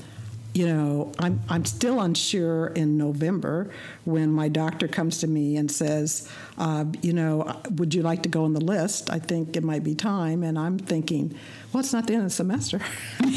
[0.58, 3.70] you know, I'm, I'm still unsure in November
[4.06, 8.30] when my doctor comes to me and says, uh, you know, would you like to
[8.30, 9.12] go on the list?
[9.12, 10.42] I think it might be time.
[10.42, 11.38] And I'm thinking,
[11.72, 12.82] well, it's not the end of the semester.
[13.20, 13.28] I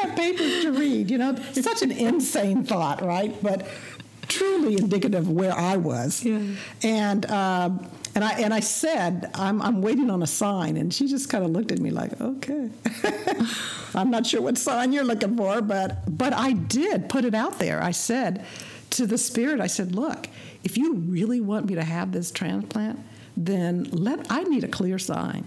[0.00, 3.36] have papers to read, you know, It's such an insane thought, right?
[3.42, 3.68] But
[4.26, 6.24] truly indicative of where I was.
[6.24, 6.40] Yeah.
[6.82, 11.06] And, um, and I and I said, I'm I'm waiting on a sign, and she
[11.06, 12.70] just kind of looked at me like, okay.
[13.94, 17.58] I'm not sure what sign you're looking for, but but I did put it out
[17.58, 17.82] there.
[17.82, 18.44] I said
[18.90, 20.26] to the spirit, I said, look,
[20.64, 22.98] if you really want me to have this transplant,
[23.36, 25.46] then let I need a clear sign.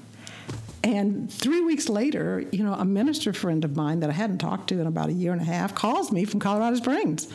[0.84, 4.68] And three weeks later, you know, a minister friend of mine that I hadn't talked
[4.68, 7.30] to in about a year and a half calls me from Colorado Springs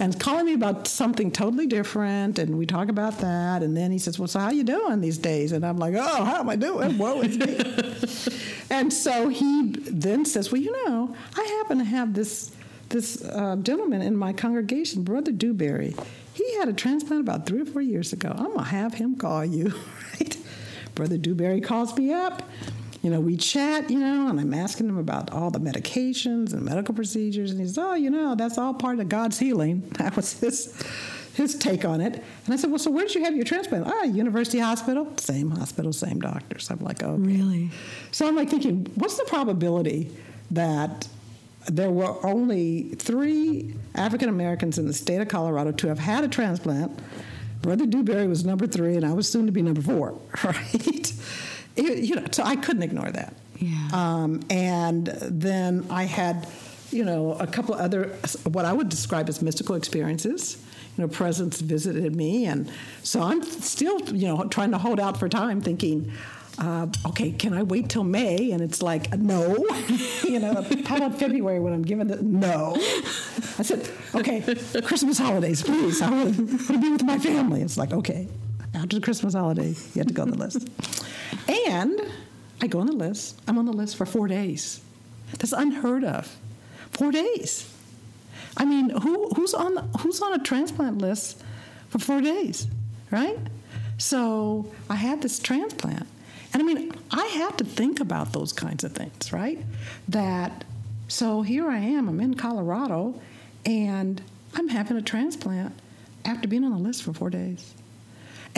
[0.00, 2.40] and calling me about something totally different.
[2.40, 3.62] And we talk about that.
[3.62, 5.52] And then he says, Well, so how you doing these days?
[5.52, 6.98] And I'm like, Oh, how am I doing?
[6.98, 8.64] Woe is me.
[8.70, 12.50] and so he then says, Well, you know, I happen to have this
[12.88, 15.94] this uh, gentleman in my congregation, Brother Dewberry.
[16.34, 18.34] He had a transplant about three or four years ago.
[18.36, 19.72] I'm gonna have him call you,
[20.14, 20.36] right?
[20.96, 22.42] Brother Dewberry calls me up
[23.02, 26.62] you know, we chat, you know, and I'm asking him about all the medications and
[26.62, 30.16] medical procedures, and he says, "Oh, you know, that's all part of God's healing." That
[30.16, 30.74] was his
[31.34, 32.14] his take on it.
[32.44, 35.50] And I said, "Well, so where did you have your transplant?" Ah, University Hospital, same
[35.50, 36.70] hospital, same doctors.
[36.70, 37.22] I'm like, "Oh, okay.
[37.22, 37.70] really?"
[38.10, 40.10] So I'm like thinking, what's the probability
[40.50, 41.06] that
[41.66, 46.28] there were only three African Americans in the state of Colorado to have had a
[46.28, 46.98] transplant?
[47.62, 51.12] Brother Dewberry was number three, and I was soon to be number four, right?
[51.78, 53.34] It, you know, so I couldn't ignore that.
[53.58, 53.88] Yeah.
[53.92, 56.48] Um, and then I had,
[56.90, 58.08] you know, a couple other
[58.44, 60.62] what I would describe as mystical experiences.
[60.96, 62.70] You know, presence visited me, and
[63.04, 66.12] so I'm still, you know, trying to hold out for time, thinking.
[66.60, 68.50] Uh, okay, can I wait till May?
[68.50, 69.54] And it's like, no.
[70.24, 72.74] you know, how about February when I'm given the no?
[73.58, 74.40] I said, okay,
[74.82, 76.02] Christmas holidays, please.
[76.02, 77.62] I want to be with my family.
[77.62, 78.26] It's like, okay,
[78.74, 80.68] after the Christmas holiday, you have to go on the list.
[81.48, 82.00] And
[82.60, 83.40] I go on the list.
[83.46, 84.80] I'm on the list for four days.
[85.32, 86.36] That's unheard of.
[86.90, 87.72] Four days.
[88.56, 91.42] I mean, who, who's on who's on a transplant list
[91.88, 92.66] for four days,
[93.10, 93.38] right?
[93.98, 96.06] So I had this transplant,
[96.52, 99.64] and I mean, I had to think about those kinds of things, right?
[100.08, 100.64] That
[101.08, 102.08] so here I am.
[102.08, 103.20] I'm in Colorado,
[103.64, 104.20] and
[104.54, 105.74] I'm having a transplant
[106.24, 107.74] after being on the list for four days.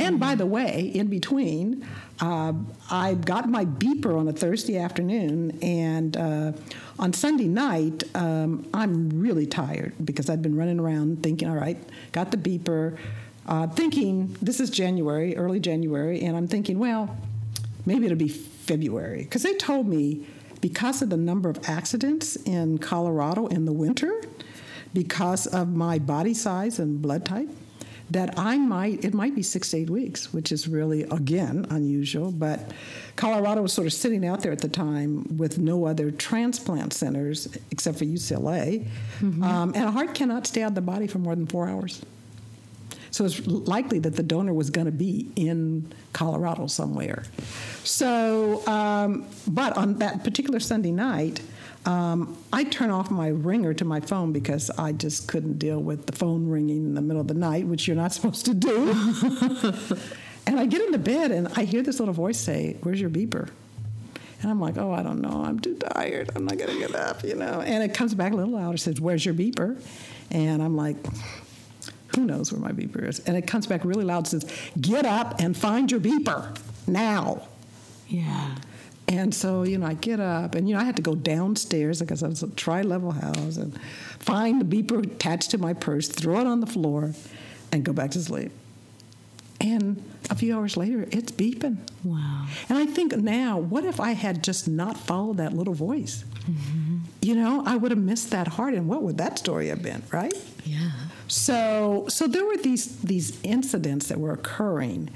[0.00, 1.86] And by the way, in between,
[2.20, 2.54] uh,
[2.90, 6.52] I got my beeper on a Thursday afternoon, and uh,
[6.98, 11.76] on Sunday night, um, I'm really tired because I'd been running around thinking, all right,
[12.12, 12.96] got the beeper,
[13.44, 17.14] uh, thinking this is January, early January, and I'm thinking, well,
[17.84, 19.24] maybe it'll be February.
[19.24, 20.26] Because they told me
[20.62, 24.22] because of the number of accidents in Colorado in the winter,
[24.94, 27.50] because of my body size and blood type,
[28.10, 32.32] that I might, it might be six to eight weeks, which is really, again, unusual.
[32.32, 32.72] But
[33.16, 37.48] Colorado was sort of sitting out there at the time with no other transplant centers
[37.70, 38.86] except for UCLA.
[39.20, 39.42] Mm-hmm.
[39.42, 42.02] Um, and a heart cannot stay out of the body for more than four hours.
[43.20, 47.24] So it's likely that the donor was going to be in Colorado somewhere.
[47.84, 51.42] So, um, but on that particular Sunday night,
[51.84, 56.06] um, I turn off my ringer to my phone because I just couldn't deal with
[56.06, 58.88] the phone ringing in the middle of the night, which you're not supposed to do.
[60.46, 63.50] and I get into bed and I hear this little voice say, Where's your beeper?
[64.40, 65.44] And I'm like, Oh, I don't know.
[65.44, 66.30] I'm too tired.
[66.34, 67.60] I'm not going to get up, you know.
[67.60, 69.78] And it comes back a little louder, says, Where's your beeper?
[70.30, 70.96] And I'm like,
[72.14, 73.20] who knows where my beeper is?
[73.20, 77.46] And it comes back really loud, and says, Get up and find your beeper now.
[78.08, 78.56] Yeah.
[79.08, 82.00] And so, you know, I get up and, you know, I had to go downstairs
[82.00, 83.76] because I was a tri level house and
[84.20, 87.12] find the beeper attached to my purse, throw it on the floor,
[87.72, 88.52] and go back to sleep.
[89.60, 91.78] And a few hours later, it's beeping.
[92.04, 92.46] Wow.
[92.68, 96.24] And I think now, what if I had just not followed that little voice?
[96.48, 96.98] Mm-hmm.
[97.20, 100.02] You know, I would have missed that heart, and what would that story have been,
[100.10, 100.34] right?
[100.64, 100.90] Yeah.
[101.30, 105.10] So, so there were these these incidents that were occurring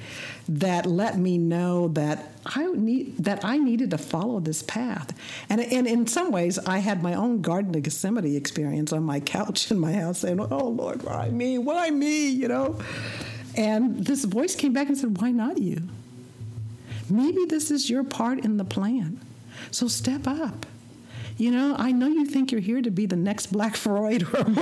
[0.49, 5.13] that let me know that I need that I needed to follow this path.
[5.51, 9.19] And, and in some ways, I had my own Garden of Gethsemane experience on my
[9.19, 11.59] couch in my house, saying, "Oh Lord, why me?
[11.59, 12.79] Why me?" You know.
[13.57, 15.83] And this voice came back and said, "Why not you?
[17.11, 19.21] Maybe this is your part in the plan.
[19.73, 20.65] So step up."
[21.37, 24.45] You know, I know you think you're here to be the next Black Freud or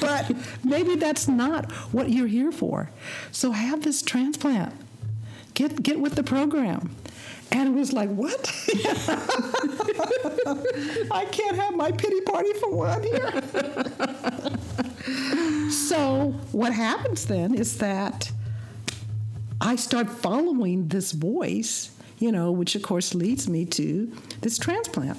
[0.00, 0.32] but
[0.62, 2.90] maybe that's not what you're here for.
[3.32, 4.74] So have this transplant.
[5.54, 6.94] Get get with the program.
[7.52, 8.50] And it was like, what?
[11.10, 13.42] I can't have my pity party for one here.
[15.70, 18.32] so what happens then is that
[19.60, 25.18] I start following this voice, you know, which of course leads me to this transplant.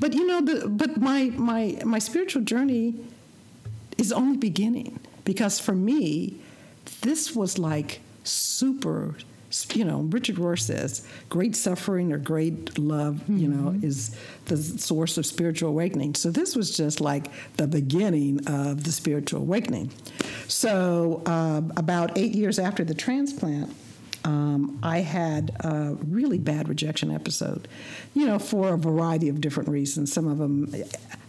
[0.00, 2.94] But you know, the, but my my my spiritual journey
[3.98, 6.40] is only beginning because for me,
[7.02, 9.16] this was like super
[9.74, 13.38] you know, Richard Rohr says, great suffering or great love, mm-hmm.
[13.38, 13.86] you know, mm-hmm.
[13.86, 14.16] is
[14.46, 16.14] the source of spiritual awakening.
[16.14, 19.90] So this was just like the beginning of the spiritual awakening.
[20.48, 23.74] So uh, about eight years after the transplant,
[24.24, 27.68] um, I had a really bad rejection episode,
[28.14, 30.12] you know, for a variety of different reasons.
[30.12, 30.72] Some of them,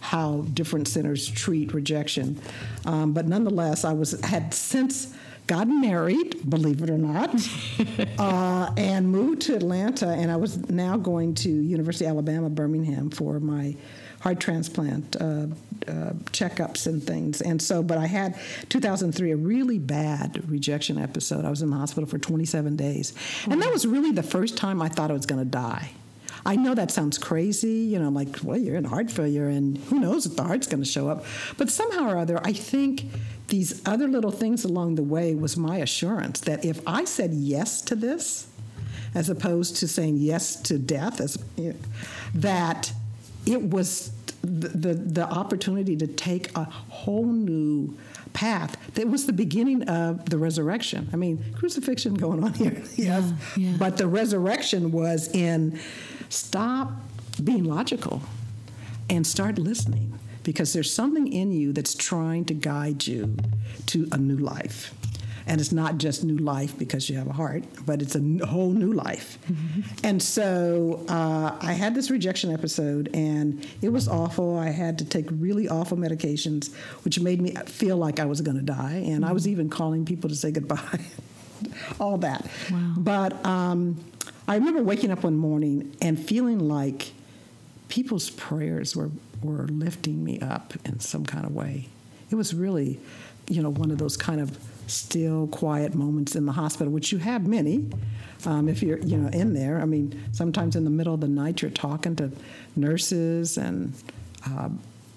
[0.00, 2.40] how different centers treat rejection,
[2.84, 5.14] um, but nonetheless, I was had since
[5.46, 7.34] gotten married, believe it or not,
[8.18, 10.08] uh, and moved to Atlanta.
[10.08, 13.76] And I was now going to University of Alabama, Birmingham for my
[14.24, 15.46] heart transplant uh,
[15.86, 17.42] uh, checkups and things.
[17.42, 18.38] And so, but I had
[18.70, 21.44] 2003 a really bad rejection episode.
[21.44, 23.12] I was in the hospital for 27 days,
[23.50, 25.90] and that was really the first time I thought I was going to die.
[26.46, 29.76] I know that sounds crazy, you know, I'm like, well, you're in heart failure, and
[29.76, 31.26] who knows if the heart's going to show up.
[31.58, 33.04] But somehow or other, I think
[33.48, 37.82] these other little things along the way was my assurance that if I said yes
[37.82, 38.46] to this,
[39.14, 41.38] as opposed to saying yes to death, as
[42.34, 42.92] that
[43.46, 47.96] it was the, the, the opportunity to take a whole new
[48.32, 51.08] path that was the beginning of the resurrection.
[51.12, 53.76] I mean, crucifixion going on here, yes, yeah, yeah.
[53.78, 55.78] but the resurrection was in
[56.28, 56.92] stop
[57.42, 58.22] being logical
[59.08, 63.36] and start listening because there's something in you that's trying to guide you
[63.86, 64.94] to a new life.
[65.46, 68.70] And it's not just new life because you have a heart, but it's a whole
[68.70, 69.38] new life.
[69.46, 69.80] Mm-hmm.
[70.02, 74.58] And so uh, I had this rejection episode, and it was awful.
[74.58, 76.74] I had to take really awful medications,
[77.04, 79.02] which made me feel like I was going to die.
[79.04, 79.24] And mm-hmm.
[79.24, 79.52] I was mm-hmm.
[79.52, 81.00] even calling people to say goodbye,
[82.00, 82.48] all that.
[82.70, 82.94] Wow.
[82.96, 84.02] But um,
[84.48, 87.12] I remember waking up one morning and feeling like
[87.88, 89.10] people's prayers were,
[89.42, 91.88] were lifting me up in some kind of way.
[92.30, 92.98] It was really,
[93.46, 97.18] you know, one of those kind of still, quiet moments in the hospital, which you
[97.18, 97.86] have many.
[98.46, 101.28] Um, if you're, you know, in there, I mean, sometimes in the middle of the
[101.28, 102.30] night, you're talking to
[102.76, 103.94] nurses and
[104.46, 104.68] uh,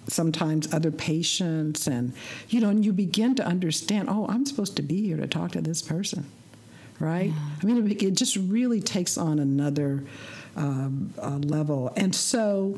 [0.07, 2.13] sometimes other patients, and
[2.49, 4.09] you know, and you begin to understand.
[4.09, 6.25] Oh, I'm supposed to be here to talk to this person,
[6.99, 7.31] right?
[7.31, 7.49] Yeah.
[7.61, 10.03] I mean, it, it, just really takes on another
[10.55, 12.77] um, uh, level, and so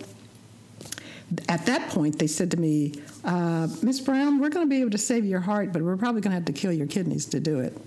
[1.48, 4.92] at that point, they said to me, uh, Miss Brown, we're going to be able
[4.92, 7.40] to save your heart, but we're probably going to have to kill your kidneys to
[7.40, 7.78] do it.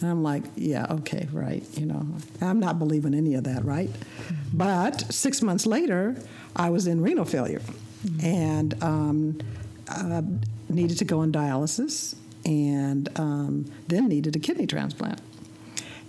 [0.00, 1.64] And I'm like, yeah, okay, right.
[1.78, 2.06] You know,
[2.40, 3.88] I'm not believing any of that, right?
[3.88, 4.34] Mm-hmm.
[4.58, 6.16] But six months later,
[6.56, 8.26] I was in renal failure mm-hmm.
[8.26, 9.38] and um,
[9.88, 10.22] uh,
[10.68, 15.20] needed to go on dialysis and um, then needed a kidney transplant.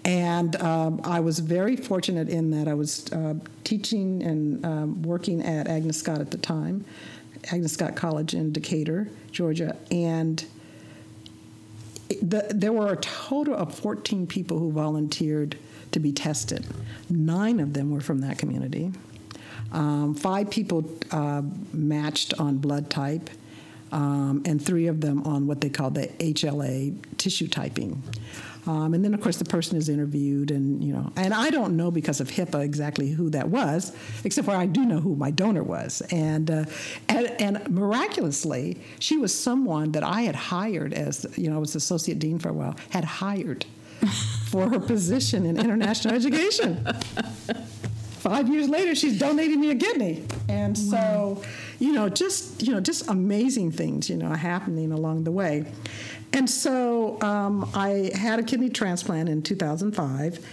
[0.06, 3.34] And um, I was very fortunate in that I was uh,
[3.64, 6.86] teaching and um, working at Agnes Scott at the time,
[7.52, 9.76] Agnes Scott College in Decatur, Georgia.
[9.90, 10.46] And
[12.22, 15.58] the, there were a total of 14 people who volunteered
[15.92, 16.68] to be tested.
[17.10, 18.92] Nine of them were from that community.
[19.72, 21.42] Um, five people uh,
[21.74, 23.30] matched on blood type,
[23.92, 28.04] um, and three of them on what they call the HLA tissue typing.
[28.68, 31.78] Um, and then, of course, the person is interviewed, and you know, and I don't
[31.78, 35.30] know because of HIPAA exactly who that was, except for I do know who my
[35.30, 36.66] donor was, and uh,
[37.08, 41.76] and, and, miraculously, she was someone that I had hired as you know, I was
[41.76, 43.66] associate dean for a while, had hired
[44.48, 46.88] for her position in international education.
[48.18, 51.44] Five years later, she's donating me a kidney, and so,
[51.78, 55.66] you know, just you know, just amazing things, you know, happening along the way.
[56.34, 60.46] And so um, I had a kidney transplant in 2005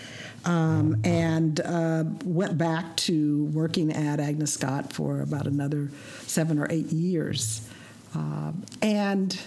[0.45, 5.91] um, and uh, went back to working at Agnes Scott for about another
[6.27, 7.69] seven or eight years.
[8.15, 9.39] Uh, and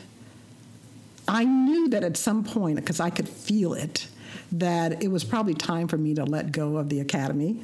[1.28, 4.08] I knew that at some point, because I could feel it,
[4.52, 7.64] that it was probably time for me to let go of the academy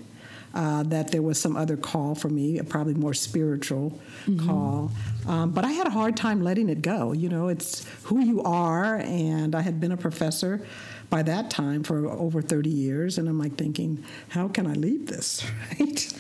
[0.53, 4.47] uh, that there was some other call for me, a probably more spiritual mm-hmm.
[4.47, 4.91] call.
[5.27, 7.11] Um, but I had a hard time letting it go.
[7.13, 10.65] You know, it's who you are, and I had been a professor
[11.09, 15.07] by that time for over 30 years, and I'm like thinking, how can I leave
[15.07, 15.45] this,
[15.79, 16.13] right?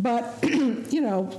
[0.00, 1.30] But, you know,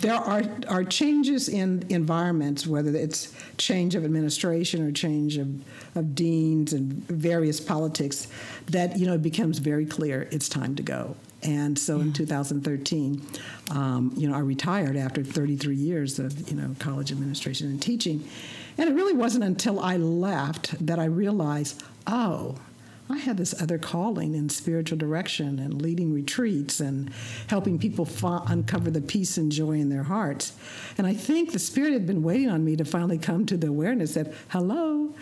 [0.00, 5.48] there are, are changes in environments, whether it's change of administration or change of,
[5.94, 8.26] of deans and various politics,
[8.66, 11.16] that you know it becomes very clear it's time to go.
[11.42, 12.02] And so yeah.
[12.02, 13.22] in 2013,
[13.70, 18.28] um, you know, I retired after 33 years of you know college administration and teaching,
[18.76, 22.56] and it really wasn't until I left that I realized, oh,
[23.10, 27.10] I had this other calling in spiritual direction and leading retreats and
[27.48, 30.52] helping people fa- uncover the peace and joy in their hearts.
[30.96, 33.66] And I think the Spirit had been waiting on me to finally come to the
[33.66, 35.12] awareness that, hello.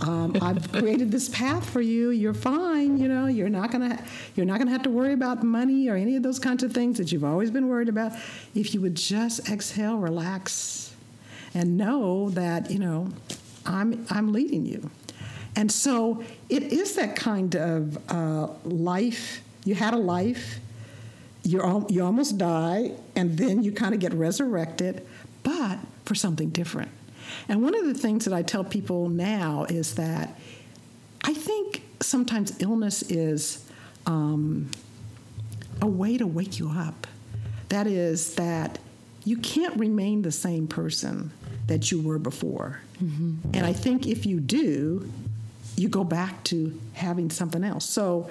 [0.00, 2.10] Um, I've created this path for you.
[2.10, 2.98] You're fine.
[2.98, 4.02] You know, you're not gonna
[4.36, 6.98] you're not gonna have to worry about money or any of those kinds of things
[6.98, 8.12] that you've always been worried about.
[8.54, 10.94] If you would just exhale, relax,
[11.54, 13.08] and know that you know
[13.66, 14.88] I'm I'm leading you.
[15.56, 19.42] And so it is that kind of uh, life.
[19.64, 20.60] You had a life,
[21.42, 25.04] you you almost die, and then you kind of get resurrected,
[25.42, 26.92] but for something different.
[27.48, 30.38] And one of the things that I tell people now is that
[31.24, 33.64] I think sometimes illness is
[34.06, 34.70] um,
[35.82, 37.06] a way to wake you up.
[37.68, 38.78] That is, that
[39.24, 41.30] you can't remain the same person
[41.66, 42.80] that you were before.
[43.02, 43.50] Mm-hmm.
[43.54, 45.10] And I think if you do,
[45.76, 47.84] you go back to having something else.
[47.84, 48.30] So,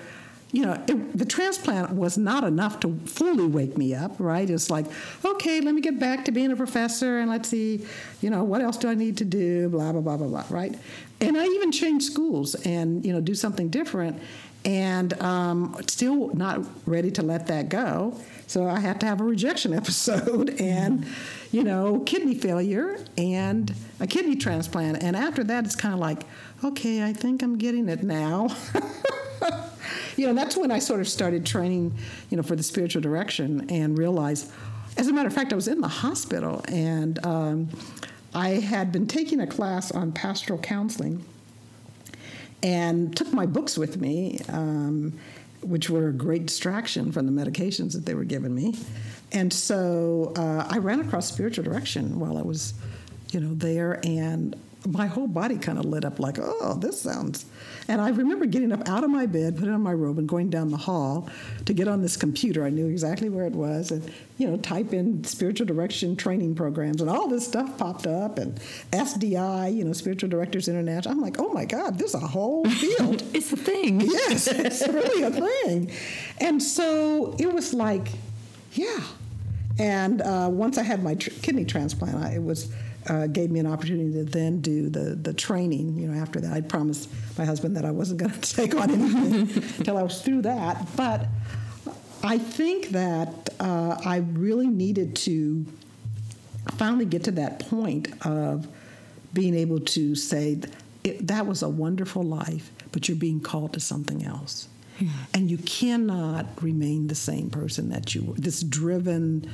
[0.52, 4.50] you know, it, the transplant was not enough to fully wake me up, right?
[4.50, 4.86] It's like,
[5.26, 7.86] okay, let me get back to being a professor and let's see,
[8.22, 10.74] you know, what else do I need to do, blah, blah, blah, blah, blah, right?
[11.20, 14.22] And I even changed schools and, you know, do something different
[14.64, 18.18] and um, still not ready to let that go.
[18.48, 21.06] So I had to have a rejection episode and,
[21.52, 25.04] you know, kidney failure and a kidney transplant.
[25.04, 26.22] And after that, it's kind of like,
[26.64, 28.48] okay, I think I'm getting it now.
[30.18, 31.96] you know, that's when I sort of started training,
[32.30, 34.52] you know, for the spiritual direction and realized,
[34.98, 37.70] as a matter of fact, I was in the hospital and um,
[38.34, 41.24] I had been taking a class on pastoral counseling
[42.64, 45.14] and took my books with me, um,
[45.62, 48.76] which were a great distraction from the medications that they were giving me.
[49.32, 52.74] And so uh, I ran across spiritual direction while I was,
[53.32, 54.56] you know, there, and
[54.86, 57.46] my whole body kind of lit up like, oh, this sounds.
[57.88, 60.50] And I remember getting up out of my bed, putting on my robe, and going
[60.50, 61.30] down the hall
[61.66, 62.66] to get on this computer.
[62.66, 67.02] I knew exactly where it was, and you know, type in spiritual direction training programs,
[67.02, 68.60] and all this stuff popped up, and
[68.92, 71.14] SDI, you know, Spiritual Directors International.
[71.14, 73.24] I'm like, oh my God, there's a whole field.
[73.34, 74.02] it's a thing.
[74.18, 75.92] Yes, it's really a thing.
[76.40, 78.10] And so it was like,
[78.74, 79.00] yeah.
[79.80, 82.72] And uh, once I had my tr- kidney transplant, I, it was
[83.10, 85.98] uh, gave me an opportunity to then do the the training.
[86.00, 88.92] You know, after that, I promised my husband that I wasn't going to take on
[88.92, 90.86] anything until I was through that.
[90.96, 91.28] But
[92.24, 95.66] I think that uh, I really needed to
[96.74, 98.68] finally get to that point of
[99.34, 100.60] being able to say
[101.04, 104.68] that was a wonderful life, but you're being called to something else.
[105.00, 105.10] Yeah.
[105.34, 108.34] And you cannot remain the same person that you were.
[108.34, 109.50] This driven,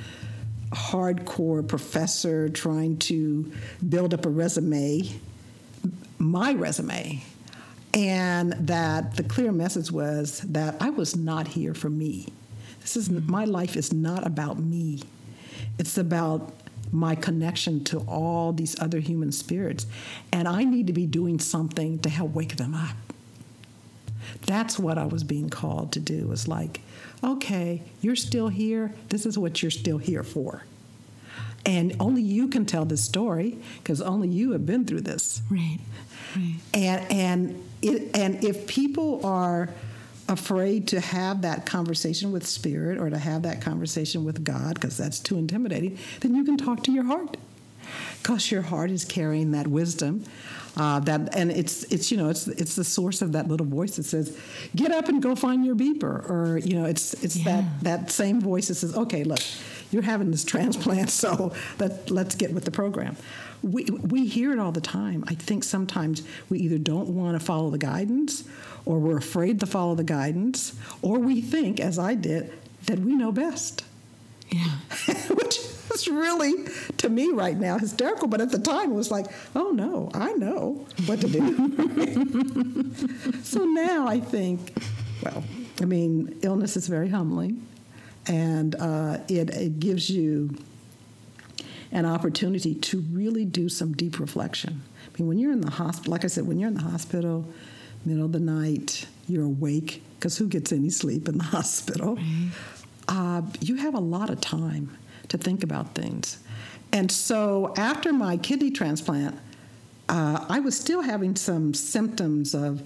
[0.73, 3.51] hardcore professor trying to
[3.87, 5.09] build up a resume,
[6.17, 7.23] my resume,
[7.93, 12.27] and that the clear message was that I was not here for me.
[12.81, 13.31] This is mm-hmm.
[13.31, 15.03] my life is not about me.
[15.79, 16.53] It's about
[16.91, 19.87] my connection to all these other human spirits,
[20.31, 22.95] and I need to be doing something to help wake them up.
[24.45, 26.27] That's what I was being called to do.
[26.27, 26.81] Was like
[27.23, 28.93] okay, you're still here.
[29.09, 30.63] This is what you're still here for.
[31.65, 35.41] And only you can tell this story because only you have been through this.
[35.49, 35.79] Right.
[36.35, 36.55] Right.
[36.73, 39.69] And and it, and if people are
[40.27, 44.97] afraid to have that conversation with spirit or to have that conversation with God because
[44.97, 47.37] that's too intimidating, then you can talk to your heart
[48.21, 50.23] because your heart is carrying that wisdom
[50.75, 53.97] uh, that and it's it's you know it's it's the source of that little voice
[53.97, 54.35] that says,
[54.75, 57.43] "Get up and go find your beeper," or you know it's it's yeah.
[57.43, 59.39] that that same voice that says, "Okay, look,
[59.91, 63.15] you're having this transplant, so let let's get with the program."
[63.61, 65.23] We we hear it all the time.
[65.27, 68.43] I think sometimes we either don't want to follow the guidance,
[68.85, 70.73] or we're afraid to follow the guidance,
[71.03, 72.51] or we think, as I did,
[72.87, 73.83] that we know best.
[74.49, 74.71] Yeah.
[75.29, 75.59] Which
[75.93, 76.53] is really,
[76.97, 78.27] to me right now, hysterical.
[78.27, 82.93] But at the time, it was like, oh no, I know what to do.
[83.43, 84.81] so now I think,
[85.23, 85.43] well,
[85.81, 87.67] I mean, illness is very humbling,
[88.27, 90.55] and uh, it, it gives you
[91.91, 94.81] an opportunity to really do some deep reflection.
[95.07, 97.45] I mean, when you're in the hospital, like I said, when you're in the hospital,
[98.05, 102.17] middle of the night, you're awake, because who gets any sleep in the hospital?
[103.07, 104.97] uh, you have a lot of time
[105.33, 106.37] to think about things.
[106.91, 109.35] And so after my kidney transplant,
[110.07, 112.81] uh, I was still having some symptoms of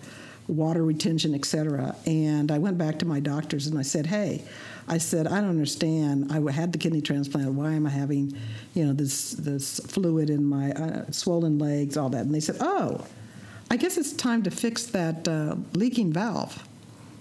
[0.47, 1.93] water retention, et cetera.
[2.05, 4.43] And I went back to my doctors and I said, hey,
[4.87, 6.31] I said, I don't understand.
[6.31, 7.51] I had the kidney transplant.
[7.51, 8.37] Why am I having,
[8.73, 12.25] you know, this this fluid in my uh, swollen legs, all that?
[12.25, 13.05] And they said, oh,
[13.69, 16.65] I guess it's time to fix that uh, leaking valve.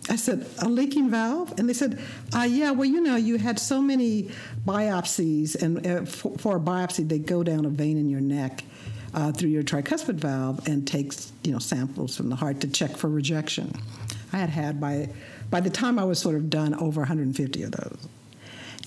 [0.08, 1.52] I said, a leaking valve?
[1.58, 2.00] And they said,
[2.34, 4.30] uh, yeah, well, you know, you had so many
[4.64, 8.62] biopsies, and uh, for, for, a biopsy, they go down a vein in your neck
[9.14, 12.96] uh, through your tricuspid valve and takes, you know, samples from the heart to check
[12.96, 13.72] for rejection.
[14.32, 15.08] I had had by
[15.50, 18.08] by the time I was sort of done, over 150 of those.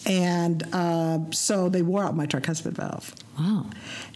[0.05, 3.13] And uh, so they wore out my tricuspid valve.
[3.37, 3.65] Wow.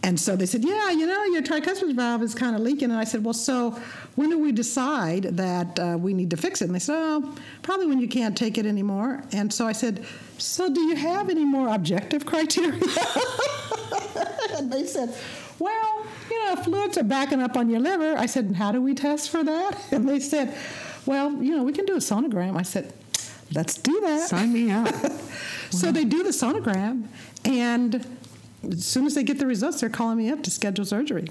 [0.02, 2.90] And so they said, Yeah, you know, your tricuspid valve is kind of leaking.
[2.90, 3.78] And I said, Well, so
[4.14, 6.66] when do we decide that uh, we need to fix it?
[6.66, 9.22] And they said, Oh, probably when you can't take it anymore.
[9.32, 10.04] And so I said,
[10.38, 12.80] So do you have any more objective criteria?
[14.56, 15.14] and they said,
[15.58, 18.16] Well, you know, fluids are backing up on your liver.
[18.16, 19.78] I said, How do we test for that?
[19.92, 20.56] And they said,
[21.06, 22.56] well, you know, we can do a sonogram.
[22.56, 22.92] I said,
[23.52, 24.28] let's do that.
[24.28, 24.88] Sign me up.
[25.70, 27.06] so they do the sonogram,
[27.44, 28.06] and
[28.70, 31.28] as soon as they get the results, they're calling me up to schedule surgery.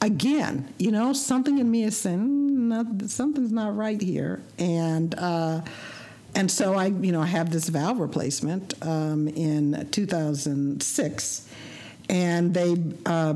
[0.00, 5.60] Again, you know, something in me is saying something's not right here, and uh,
[6.34, 11.48] and so I, you know, I have this valve replacement um, in 2006,
[12.08, 13.34] and they, uh,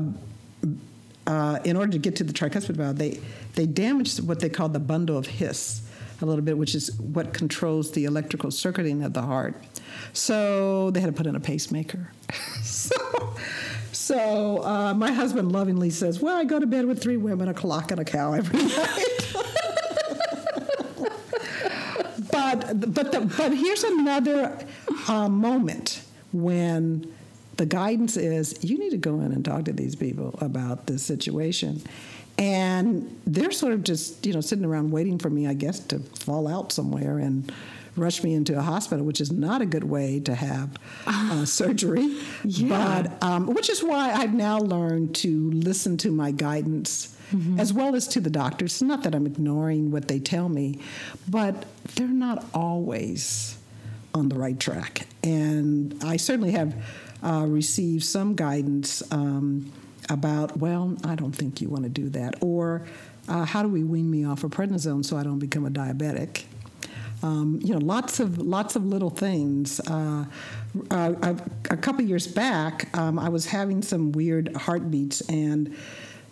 [1.27, 3.19] uh, in order to get to the tricuspid valve, they
[3.55, 5.86] they damaged what they call the bundle of His
[6.21, 9.55] a little bit, which is what controls the electrical circuiting of the heart.
[10.13, 12.11] So they had to put in a pacemaker.
[12.63, 12.95] so
[14.07, 17.53] so uh, my husband lovingly says, Well, I go to bed with three women, a
[17.53, 18.71] clock, and a cow every night.
[22.31, 24.57] but but the, but here's another
[25.09, 27.13] uh, moment when
[27.57, 31.03] the guidance is you need to go in and talk to these people about this
[31.03, 31.81] situation
[32.37, 35.99] and they're sort of just, you know, sitting around waiting for me, I guess, to
[35.99, 37.51] fall out somewhere and
[37.95, 40.77] rush me into a hospital, which is not a good way to have
[41.07, 42.17] uh, surgery.
[42.43, 43.07] Yeah.
[43.09, 47.13] But um, which is why I've now learned to listen to my guidance.
[47.33, 47.59] Mm-hmm.
[47.59, 48.71] As well as to the doctors.
[48.71, 50.79] It's not that I'm ignoring what they tell me,
[51.27, 51.65] but
[51.95, 53.57] they're not always
[54.13, 55.07] on the right track.
[55.25, 56.73] And I certainly have
[57.21, 59.73] uh, received some guidance um,
[60.09, 62.85] about, well, I don't think you want to do that, or
[63.27, 66.43] uh, how do we wean me off of prednisone so I don't become a diabetic?
[67.23, 69.79] Um, you know, lots of lots of little things.
[69.79, 70.25] Uh,
[70.91, 71.33] uh,
[71.71, 75.75] a, couple years back, um, I was having some weird heartbeats, and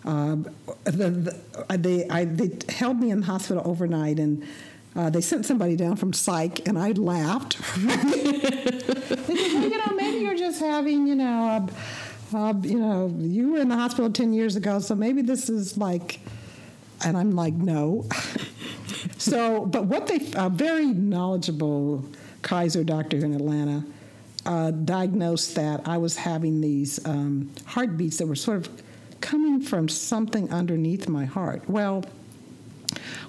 [0.04, 0.36] uh,
[0.84, 1.34] the,
[1.68, 4.46] the, they I, they held me in the hospital overnight, and
[4.94, 7.58] uh, they sent somebody down from psych, and I laughed.
[7.76, 7.90] they
[9.00, 11.46] said, you know, maybe you're just having, you know.
[11.46, 11.68] A,
[12.34, 15.76] uh, you know, you were in the hospital 10 years ago, so maybe this is
[15.78, 16.20] like,
[17.04, 18.06] and I'm like, no.
[19.18, 22.04] so, but what they, a very knowledgeable
[22.42, 23.84] Kaiser doctor in Atlanta
[24.44, 28.82] uh, diagnosed that I was having these um, heartbeats that were sort of
[29.20, 31.68] coming from something underneath my heart.
[31.68, 32.04] Well,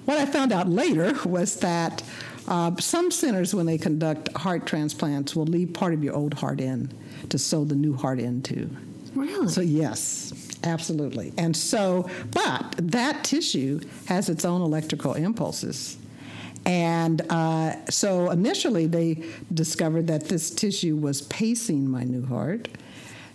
[0.04, 2.02] what I found out later was that
[2.46, 6.60] uh, some centers, when they conduct heart transplants, will leave part of your old heart
[6.60, 6.90] in
[7.28, 8.70] to sew the new heart into.
[9.14, 9.48] Really?
[9.48, 10.32] So, yes,
[10.64, 11.32] absolutely.
[11.38, 15.98] And so, but that tissue has its own electrical impulses.
[16.68, 22.68] And uh, so initially they discovered that this tissue was pacing my new heart.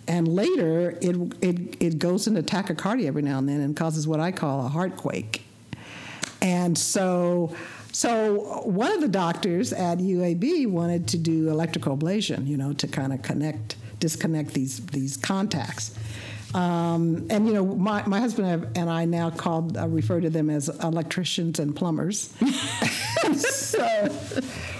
[0.06, 4.20] And later it, it, it goes into tachycardia every now and then and causes what
[4.20, 5.42] I call a heart quake.
[6.42, 7.56] And so,
[7.90, 12.86] so one of the doctors at UAB wanted to do electrical ablation, you know, to
[12.86, 15.96] kind of connect disconnect these these contacts.
[16.52, 20.50] Um, and you know, my, my husband and I now called uh, refer to them
[20.50, 22.32] as electricians and plumbers.
[23.34, 24.14] so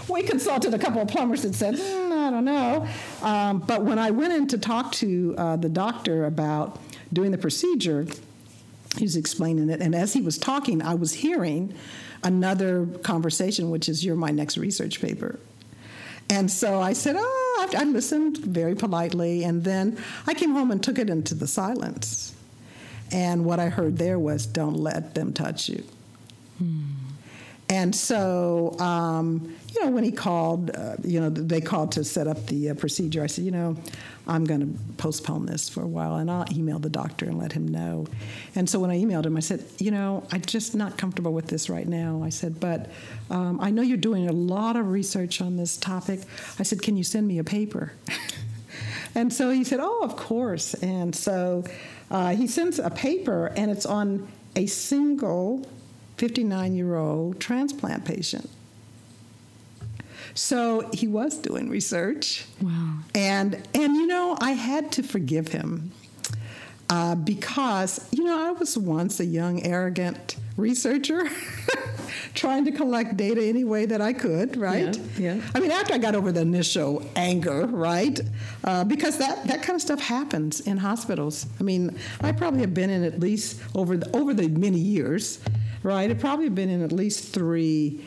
[0.08, 2.86] we consulted a couple of plumbers that said, mm, I don't know.
[3.22, 6.78] Um, but when I went in to talk to uh, the doctor about
[7.12, 8.06] doing the procedure,
[8.98, 11.74] he was explaining it, and as he was talking, I was hearing
[12.22, 15.40] another conversation, which is, "You're my next research paper."
[16.30, 19.44] And so I said, Oh, I, I listened very politely.
[19.44, 22.34] And then I came home and took it into the silence.
[23.12, 25.84] And what I heard there was, Don't let them touch you.
[26.58, 26.82] Hmm.
[27.68, 32.26] And so, um, you know, when he called, uh, you know, they called to set
[32.26, 33.22] up the uh, procedure.
[33.22, 33.76] I said, you know,
[34.26, 37.52] I'm going to postpone this for a while, and I'll email the doctor and let
[37.52, 38.06] him know.
[38.54, 41.48] And so when I emailed him, I said, you know, I'm just not comfortable with
[41.48, 42.22] this right now.
[42.24, 42.90] I said, but
[43.30, 46.20] um, I know you're doing a lot of research on this topic.
[46.58, 47.92] I said, can you send me a paper?
[49.14, 50.74] and so he said, oh, of course.
[50.74, 51.64] And so
[52.10, 55.68] uh, he sends a paper, and it's on a single
[56.16, 58.48] 59 year old transplant patient.
[60.34, 62.44] So he was doing research.
[62.60, 62.98] Wow.
[63.14, 65.92] And, and you know, I had to forgive him
[66.90, 71.28] uh, because, you know, I was once a young, arrogant researcher
[72.34, 74.96] trying to collect data any way that I could, right?
[75.18, 75.34] Yeah.
[75.34, 75.42] yeah.
[75.54, 78.20] I mean, after I got over the initial anger, right?
[78.64, 81.46] Uh, because that, that kind of stuff happens in hospitals.
[81.60, 85.38] I mean, I probably have been in at least over the, over the many years
[85.84, 86.10] right?
[86.10, 88.04] I've probably been in at least three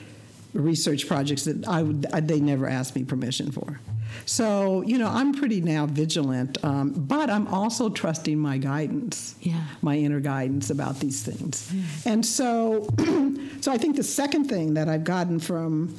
[0.58, 3.80] research projects that I would they never asked me permission for.
[4.26, 9.64] So you know I'm pretty now vigilant, um, but I'm also trusting my guidance, yeah.
[9.82, 11.72] my inner guidance about these things.
[11.74, 12.14] Yeah.
[12.14, 12.88] And so,
[13.62, 15.96] so I think the second thing that I've gotten from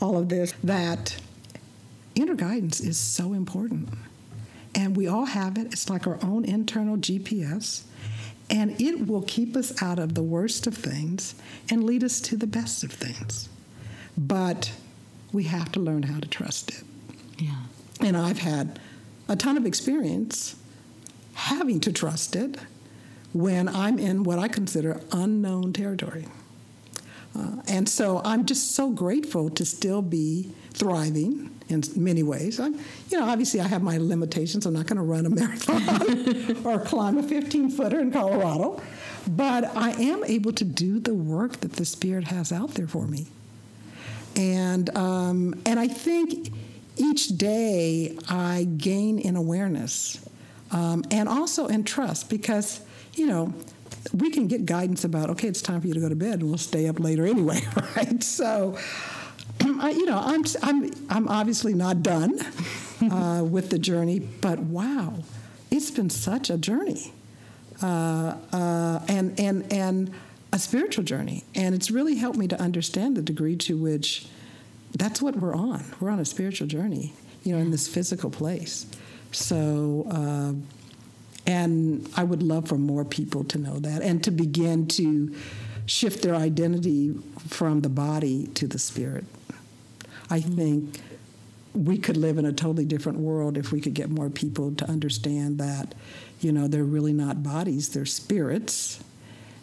[0.00, 1.16] all of this that
[2.14, 3.88] inner guidance is so important,
[4.74, 5.72] and we all have it.
[5.72, 7.84] It's like our own internal GPS
[8.50, 11.34] and it will keep us out of the worst of things
[11.70, 13.48] and lead us to the best of things.
[14.16, 14.72] But
[15.32, 16.82] we have to learn how to trust it.
[17.38, 17.62] Yeah.
[18.00, 18.78] And I've had
[19.28, 20.56] a ton of experience
[21.34, 22.58] having to trust it
[23.32, 26.26] when I'm in what I consider unknown territory.
[27.34, 32.60] Uh, and so I'm just so grateful to still be thriving in many ways.
[32.60, 32.74] I'm,
[33.08, 34.66] you know, obviously I have my limitations.
[34.66, 38.82] I'm not going to run a marathon or climb a 15 footer in Colorado,
[39.26, 43.06] but I am able to do the work that the Spirit has out there for
[43.06, 43.28] me.
[44.36, 46.52] And um, and I think
[46.96, 50.24] each day I gain in awareness
[50.70, 52.80] um, and also in trust because
[53.14, 53.52] you know
[54.12, 56.44] we can get guidance about okay it's time for you to go to bed and
[56.44, 57.60] we'll stay up later anyway
[57.96, 58.22] right?
[58.22, 58.76] So
[59.80, 62.38] I, you know, I'm, I'm, I'm obviously not done
[63.10, 65.14] uh, with the journey, but wow,
[65.70, 67.12] it's been such a journey,
[67.82, 70.12] uh, uh, and and and
[70.52, 74.26] a spiritual journey, and it's really helped me to understand the degree to which
[74.96, 75.84] that's what we're on.
[76.00, 78.86] We're on a spiritual journey, you know, in this physical place.
[79.30, 80.06] So.
[80.10, 80.52] Uh,
[81.46, 85.34] and I would love for more people to know that and to begin to
[85.86, 87.14] shift their identity
[87.48, 89.24] from the body to the spirit.
[90.30, 91.00] I think
[91.74, 94.88] we could live in a totally different world if we could get more people to
[94.88, 95.94] understand that,
[96.40, 99.02] you know, they're really not bodies, they're spirits.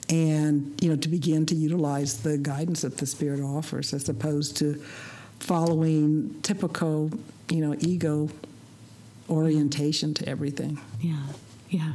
[0.10, 4.57] And, you know, to begin to utilize the guidance that the spirit offers as opposed
[4.57, 4.82] to
[5.39, 7.12] following typical,
[7.49, 8.30] you know, ego
[9.30, 10.80] orientation to everything.
[10.99, 11.16] Yeah,
[11.70, 11.91] yeah.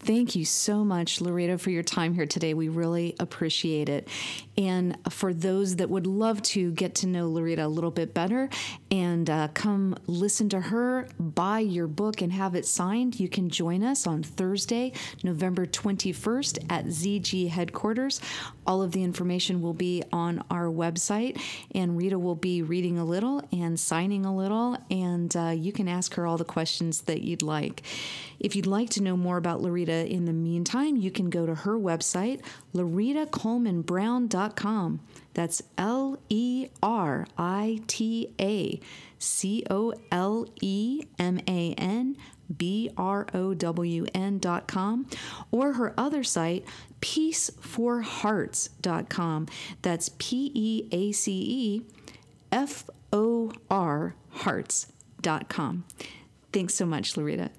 [0.00, 2.54] Thank you so much, Lerita, for your time here today.
[2.54, 4.08] We really appreciate it.
[4.56, 8.48] And for those that would love to get to know Lerita a little bit better
[8.90, 13.48] and uh, come listen to her, buy your book, and have it signed, you can
[13.48, 14.92] join us on Thursday,
[15.22, 18.20] November 21st at ZG headquarters.
[18.66, 21.40] All of the information will be on our website,
[21.74, 25.88] and Rita will be reading a little and signing a little, and uh, you can
[25.88, 27.82] ask her all the questions that you'd like.
[28.38, 31.54] If you'd like to know more about Lerita in the meantime, you can go to
[31.54, 32.42] her website,
[34.44, 35.00] LeritaColemanBrown.com.
[35.34, 38.80] That's L E R I T A
[39.18, 42.16] C O L E M A N
[42.54, 45.06] B R O W N dot com,
[45.50, 46.64] or her other site,
[47.00, 49.48] peaceforhearts.com.
[49.82, 51.82] That's P E A C E
[52.52, 55.84] F O R hearts.com.
[56.52, 57.50] Thanks so much, Lerita.